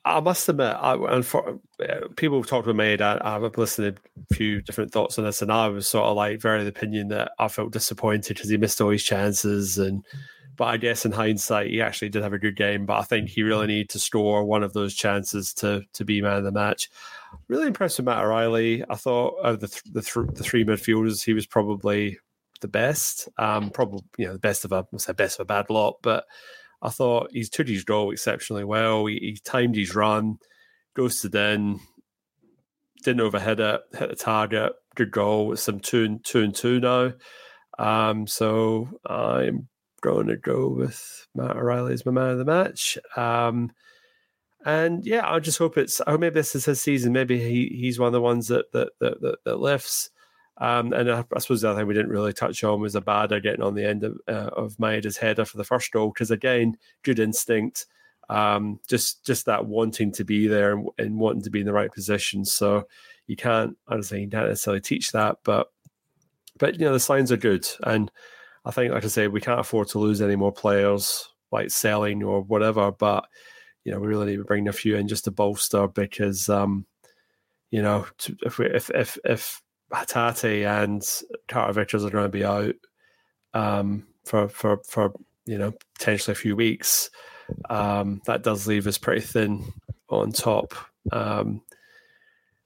[0.05, 3.95] I must admit, I, and for uh, people have talked with me, I, I've listened
[3.95, 6.65] to a few different thoughts on this, and I was sort of like very of
[6.65, 10.05] the opinion that I felt disappointed because he missed all his chances, and
[10.55, 12.85] but I guess in hindsight, he actually did have a good game.
[12.85, 16.21] But I think he really needed to score one of those chances to to be
[16.21, 16.89] man of the match.
[17.47, 18.83] Really impressed with Matt O'Riley.
[18.89, 22.19] I thought of the th- the, th- the three midfielders, he was probably
[22.61, 23.27] the best.
[23.37, 25.97] Um, probably you know the best of a I say best of a bad lot,
[26.01, 26.25] but
[26.81, 29.05] I thought he's took his goal exceptionally well.
[29.05, 30.37] He, he timed his run,
[30.95, 31.79] ghosted in,
[33.03, 34.73] didn't overhit it, hit the target.
[34.95, 35.53] Good goal.
[35.53, 37.13] It's some two and two and two now.
[37.77, 39.67] Um, so I'm
[40.05, 42.97] going to go with Matt O'Riley as my man of the match.
[43.17, 43.71] Um,
[44.63, 45.99] and yeah, I just hope it's.
[46.01, 47.13] I hope maybe this is his season.
[47.13, 50.09] Maybe he he's one of the ones that that that, that, that lifts.
[50.57, 53.43] Um, and I, I suppose the other thing we didn't really touch on was Abada
[53.43, 56.77] getting on the end of, uh, of Maeda's header for the first goal because again,
[57.03, 57.87] good instinct,
[58.29, 61.73] um, just just that wanting to be there and, and wanting to be in the
[61.73, 62.45] right position.
[62.45, 62.87] So
[63.27, 65.71] you can't, I don't think you can't necessarily teach that, but
[66.57, 68.09] but you know the signs are good, and
[68.65, 72.23] I think, like I say, we can't afford to lose any more players like selling
[72.23, 73.25] or whatever, but
[73.83, 76.85] you know we really need to bring a few in just to bolster because um,
[77.69, 78.07] you know
[78.43, 79.61] if we, if if if
[79.93, 81.07] Hatate and
[81.47, 82.75] Carter Vickers are going to be out
[83.53, 85.13] um, for for for
[85.45, 87.09] you know potentially a few weeks.
[87.69, 89.63] Um, that does leave us pretty thin
[90.09, 90.73] on top.
[91.11, 91.61] Um,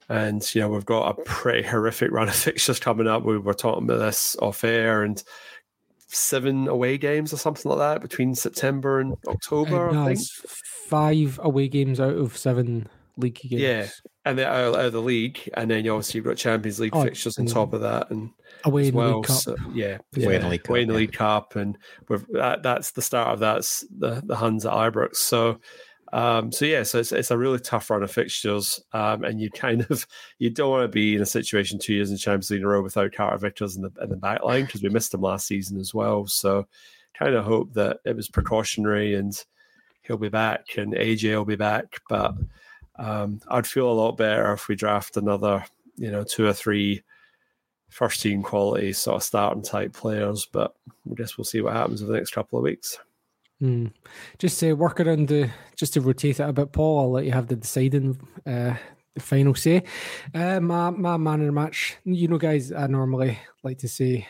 [0.08, 3.24] and you know we've got a pretty horrific run of fixtures coming up.
[3.24, 5.22] We were talking about this off air, and
[6.14, 9.90] seven away games or something like that between September and October.
[9.90, 10.18] Uh, no, I think.
[10.20, 10.30] it's
[10.88, 13.52] five away games out of seven league games.
[13.62, 13.86] Yeah,
[14.24, 16.94] and then out, out of the league, and then you obviously you've got Champions League
[16.94, 18.30] Oh, fixtures on top of that, and
[18.64, 19.16] away as in the well.
[19.16, 19.36] League Cup.
[19.36, 20.98] So, yeah, Away in the League away in Cup, the.
[20.98, 25.16] League Cup, and we've, that, that's the start of that's the the Huns at Ibrox.
[25.16, 25.58] So,
[26.12, 29.50] Um, so yeah, so it's, it's a really tough run of fixtures, um, and you
[29.50, 30.06] kind of
[30.38, 32.68] you don't want to be in a situation two years in Champions League in a
[32.68, 35.46] row without Carter Vickers in the in the back line because we missed him last
[35.46, 36.26] season as well.
[36.26, 36.66] So
[37.20, 39.34] kind of hope that it was precautionary and
[40.02, 42.00] he'll be back and AJ will be back.
[42.08, 42.34] But
[42.98, 45.64] um, I'd feel a lot better if we draft another,
[45.96, 47.02] you know, two or three
[47.88, 50.46] first team quality sort of starting type players.
[50.50, 50.74] But
[51.10, 52.98] I guess we'll see what happens over the next couple of weeks.
[53.60, 53.86] Hmm.
[54.38, 57.00] Just to work around the, just to rotate it a bit, Paul.
[57.00, 58.74] I'll let you have the deciding, uh,
[59.14, 59.82] the final say.
[60.34, 61.96] Uh, my my man of the match.
[62.04, 64.26] You know, guys, I normally like to say,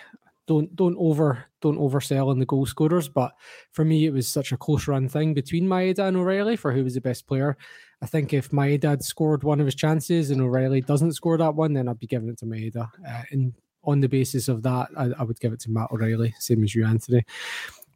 [0.49, 3.09] don't don't over don't oversell on the goal scorers.
[3.09, 3.33] But
[3.70, 6.83] for me, it was such a close run thing between Maeda and O'Riley for who
[6.83, 7.57] was the best player.
[8.03, 11.55] I think if Maeda had scored one of his chances and O'Riley doesn't score that
[11.55, 12.89] one, then I'd be giving it to Maeda.
[13.07, 13.53] Uh, and
[13.85, 16.74] on the basis of that, I, I would give it to Matt O'Riley, same as
[16.74, 17.24] you, Anthony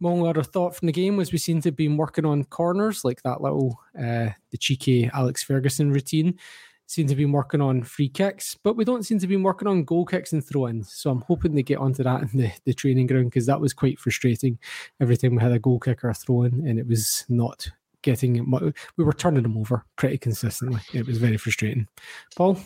[0.02, 3.22] only other thought from the game was we seem to be working on corners, like
[3.22, 6.38] that little uh, the cheeky Alex Ferguson routine.
[6.86, 9.84] Seem to be working on free kicks, but we don't seem to be working on
[9.84, 10.92] goal kicks and throw-ins.
[10.92, 13.72] So I'm hoping they get onto that in the, the training ground because that was
[13.72, 14.58] quite frustrating.
[15.00, 17.70] Every time we had a goal kick or a throw-in, and it was not
[18.02, 18.50] getting.
[18.98, 20.82] We were turning them over pretty consistently.
[20.92, 21.88] It was very frustrating.
[22.36, 22.58] Paul.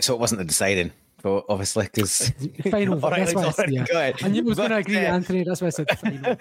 [0.00, 0.92] So it wasn't the deciding
[1.48, 2.30] obviously because
[2.70, 2.98] final.
[2.98, 4.12] that's why I, yeah.
[4.22, 5.44] I knew I was going to agree, uh, Anthony.
[5.44, 6.36] That's why I said final.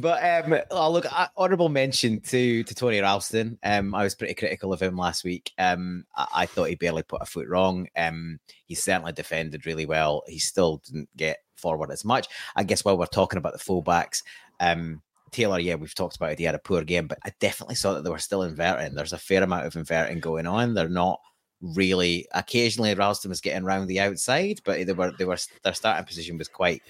[0.00, 3.58] but um, oh, look, honourable mention to to Tony Ralston.
[3.62, 5.52] Um, I was pretty critical of him last week.
[5.58, 7.88] Um, I, I, thought he barely put a foot wrong.
[7.96, 10.22] Um, he certainly defended really well.
[10.26, 12.28] He still didn't get forward as much.
[12.56, 14.22] I guess while we're talking about the fullbacks,
[14.60, 15.02] um.
[15.30, 16.38] Taylor, yeah, we've talked about it.
[16.38, 18.94] He had a poor game, but I definitely saw that they were still inverting.
[18.94, 20.74] There's a fair amount of inverting going on.
[20.74, 21.18] They're not
[21.60, 26.04] really occasionally Ralston was getting around the outside, but they were they were their starting
[26.04, 26.82] position was quite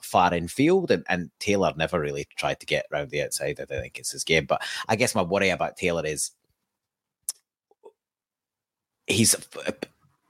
[0.00, 3.58] far in field, and, and Taylor never really tried to get around the outside.
[3.58, 4.46] I don't think it's his game.
[4.46, 6.30] But I guess my worry about Taylor is
[9.06, 9.34] he's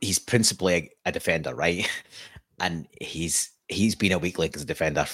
[0.01, 1.89] he's principally a, a defender, right?
[2.61, 5.07] And he's he's been a weak link as a defender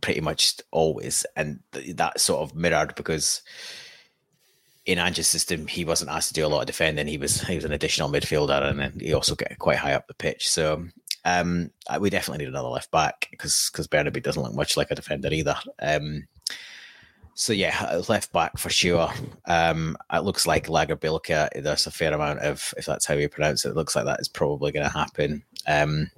[0.00, 3.42] pretty much always, and that sort of mirrored because
[4.86, 7.06] in Ange's system, he wasn't asked to do a lot of defending.
[7.06, 10.06] He was he was an additional midfielder, and then he also got quite high up
[10.08, 10.48] the pitch.
[10.48, 10.84] So
[11.24, 11.70] um,
[12.00, 15.32] we definitely need another left back because because Bernabei doesn't look much like a defender
[15.32, 15.56] either.
[15.80, 16.26] Um,
[17.34, 19.10] so yeah, left back for sure.
[19.46, 21.62] Um, it looks like Lagerbielke.
[21.62, 24.20] There's a fair amount of, if that's how you pronounce it, it looks like that
[24.20, 26.10] is probably going to happen, um,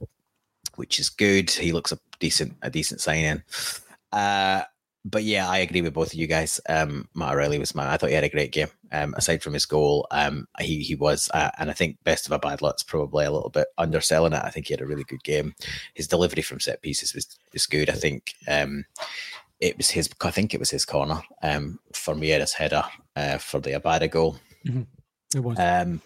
[0.75, 1.51] which is good.
[1.51, 3.43] He looks a decent a decent signing.
[4.13, 4.63] Uh,
[5.09, 6.61] but yeah, I agree with both of you guys.
[6.69, 7.93] Um, Matt O'Riley was my.
[7.93, 8.69] I thought he had a great game.
[8.91, 12.33] Um, aside from his goal, um, he he was, uh, and I think best of
[12.33, 14.43] a bad lot's probably a little bit underselling it.
[14.43, 15.55] I think he had a really good game.
[15.95, 17.89] His delivery from set pieces was was good.
[17.89, 18.85] I think um,
[19.61, 20.11] it was his.
[20.21, 22.83] I think it was his corner um, for Maeda's header
[23.15, 24.37] uh, for the Abada goal.
[24.67, 24.83] Mm-hmm.
[25.37, 25.59] It was.
[25.59, 26.01] Um,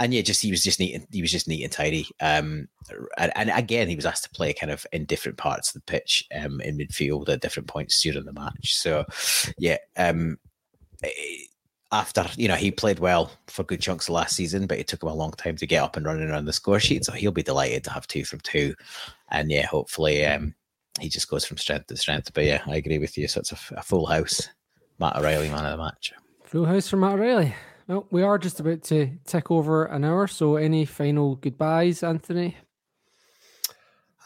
[0.00, 1.06] and yeah, just he was just neat.
[1.10, 2.08] He was just neat and tidy.
[2.20, 2.68] Um,
[3.16, 5.90] and, and, again, he was asked to play kind of in different parts of the
[5.90, 8.76] pitch, um, in midfield at different points during the match.
[8.76, 9.04] So,
[9.56, 10.38] yeah, um,
[11.02, 11.10] eh,
[11.92, 15.02] after you know he played well for good chunks of last season, but it took
[15.02, 17.04] him a long time to get up and running on the score sheet.
[17.04, 18.74] So he'll be delighted to have two from two,
[19.30, 20.54] and yeah, hopefully um,
[21.00, 22.32] he just goes from strength to strength.
[22.34, 23.28] But yeah, I agree with you.
[23.28, 24.48] So it's a, a full house.
[24.98, 26.12] Matt O'Riley, man of the match.
[26.44, 27.54] Full house for Matt O'Riley.
[27.86, 30.26] Well, we are just about to tick over an hour.
[30.26, 32.56] So, any final goodbyes, Anthony?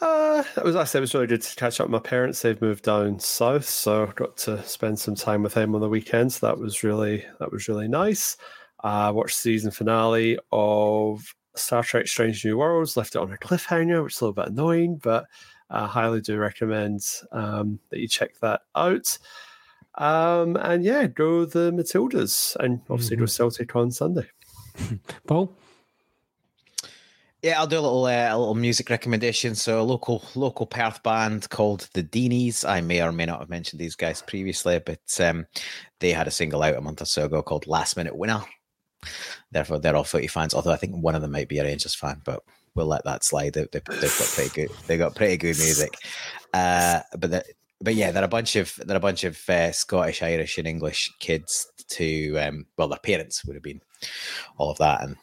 [0.01, 2.41] Uh, it was I said it was really good to catch up with my parents.
[2.41, 5.89] They've moved down south, so I got to spend some time with them on the
[5.89, 6.39] weekends.
[6.39, 8.37] That was really that was really nice.
[8.81, 12.95] Uh, watched the season finale of Star Trek: Strange New Worlds.
[12.95, 15.25] Left it on a cliffhanger, which is a little bit annoying, but
[15.69, 17.01] I highly do recommend
[17.33, 19.17] um, that you check that out.
[19.99, 23.23] Um, and yeah, go the Matildas, and obviously mm-hmm.
[23.23, 24.27] go Celtic on Sunday.
[25.27, 25.55] Paul.
[27.41, 29.55] Yeah, I'll do a little uh, a little music recommendation.
[29.55, 32.67] So a local local Perth band called the Deanies.
[32.67, 35.45] I may or may not have mentioned these guys previously, but um,
[35.99, 38.41] they had a single out a month or so ago called Last Minute Winner.
[39.51, 40.53] Therefore, they're all footy fans.
[40.53, 42.41] Although I think one of them might be a Rangers fan, but
[42.75, 43.53] we'll let that slide.
[43.53, 44.69] They, have got pretty good.
[44.87, 45.93] They got pretty good music.
[46.53, 47.43] Uh, but the,
[47.81, 51.11] but yeah, they're a bunch of they're a bunch of uh, Scottish, Irish, and English
[51.19, 51.67] kids.
[51.89, 53.81] To um, well, their parents would have been
[54.57, 55.15] all of that, and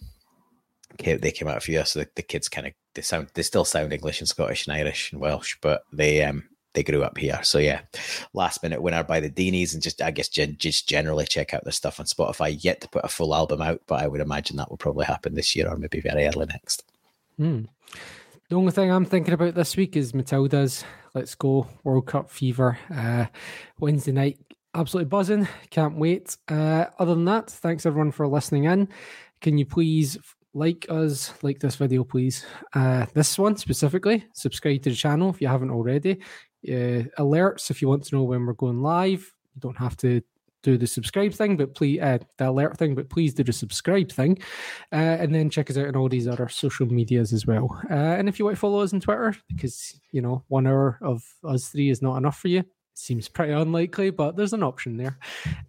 [0.98, 1.90] they came out a few years.
[1.90, 4.76] So the, the kids kind of they sound they still sound English and Scottish and
[4.76, 6.44] Irish and Welsh, but they um
[6.74, 7.40] they grew up here.
[7.42, 7.80] So yeah,
[8.34, 11.64] last minute winner by the Deanies, and just I guess gen- just generally check out
[11.64, 12.56] their stuff on Spotify.
[12.58, 15.34] Yet to put a full album out, but I would imagine that will probably happen
[15.34, 16.84] this year or maybe very early next.
[17.36, 17.64] Hmm.
[18.48, 20.84] The only thing I'm thinking about this week is Matildas
[21.14, 22.78] Let's Go World Cup fever.
[22.94, 23.26] Uh,
[23.80, 24.38] Wednesday night,
[24.72, 25.48] absolutely buzzing.
[25.70, 26.36] Can't wait.
[26.46, 28.88] Uh, other than that, thanks everyone for listening in.
[29.40, 30.16] Can you please
[30.54, 32.46] like us, like this video, please?
[32.72, 34.24] Uh, this one specifically.
[34.32, 36.12] Subscribe to the channel if you haven't already.
[36.68, 39.28] Uh, alerts if you want to know when we're going live.
[39.56, 40.22] You don't have to
[40.66, 44.10] do the subscribe thing, but please uh, the alert thing, but please do the subscribe
[44.10, 44.36] thing,
[44.92, 47.80] uh, and then check us out on all these other social medias as well.
[47.88, 50.98] Uh, and if you want to follow us on Twitter, because you know one hour
[51.02, 52.64] of us three is not enough for you,
[52.94, 55.18] seems pretty unlikely, but there's an option there,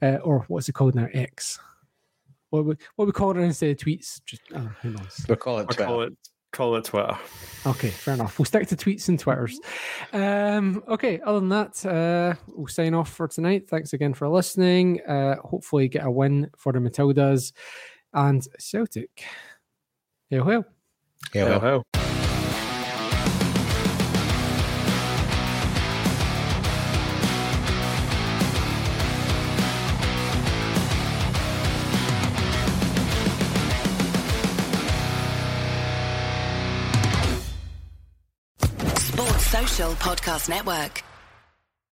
[0.01, 1.07] uh, or what's it called now?
[1.13, 1.59] X.
[2.49, 4.19] What we what we call it instead of tweets?
[4.25, 5.25] Just uh, who knows?
[5.29, 6.13] We'll call it I call it
[6.57, 7.15] call it Twitter.
[7.67, 8.39] Okay, fair enough.
[8.39, 9.59] We'll stick to tweets and twitters.
[10.11, 13.69] Um, okay, other than that, uh, we'll sign off for tonight.
[13.69, 15.01] Thanks again for listening.
[15.01, 17.53] Uh, hopefully, get a win for the Matildas
[18.13, 19.23] and Celtic.
[20.29, 20.65] Hail, hail.
[21.31, 21.83] Hail, hail.
[21.93, 22.16] Sports
[39.99, 41.03] Podcast Network.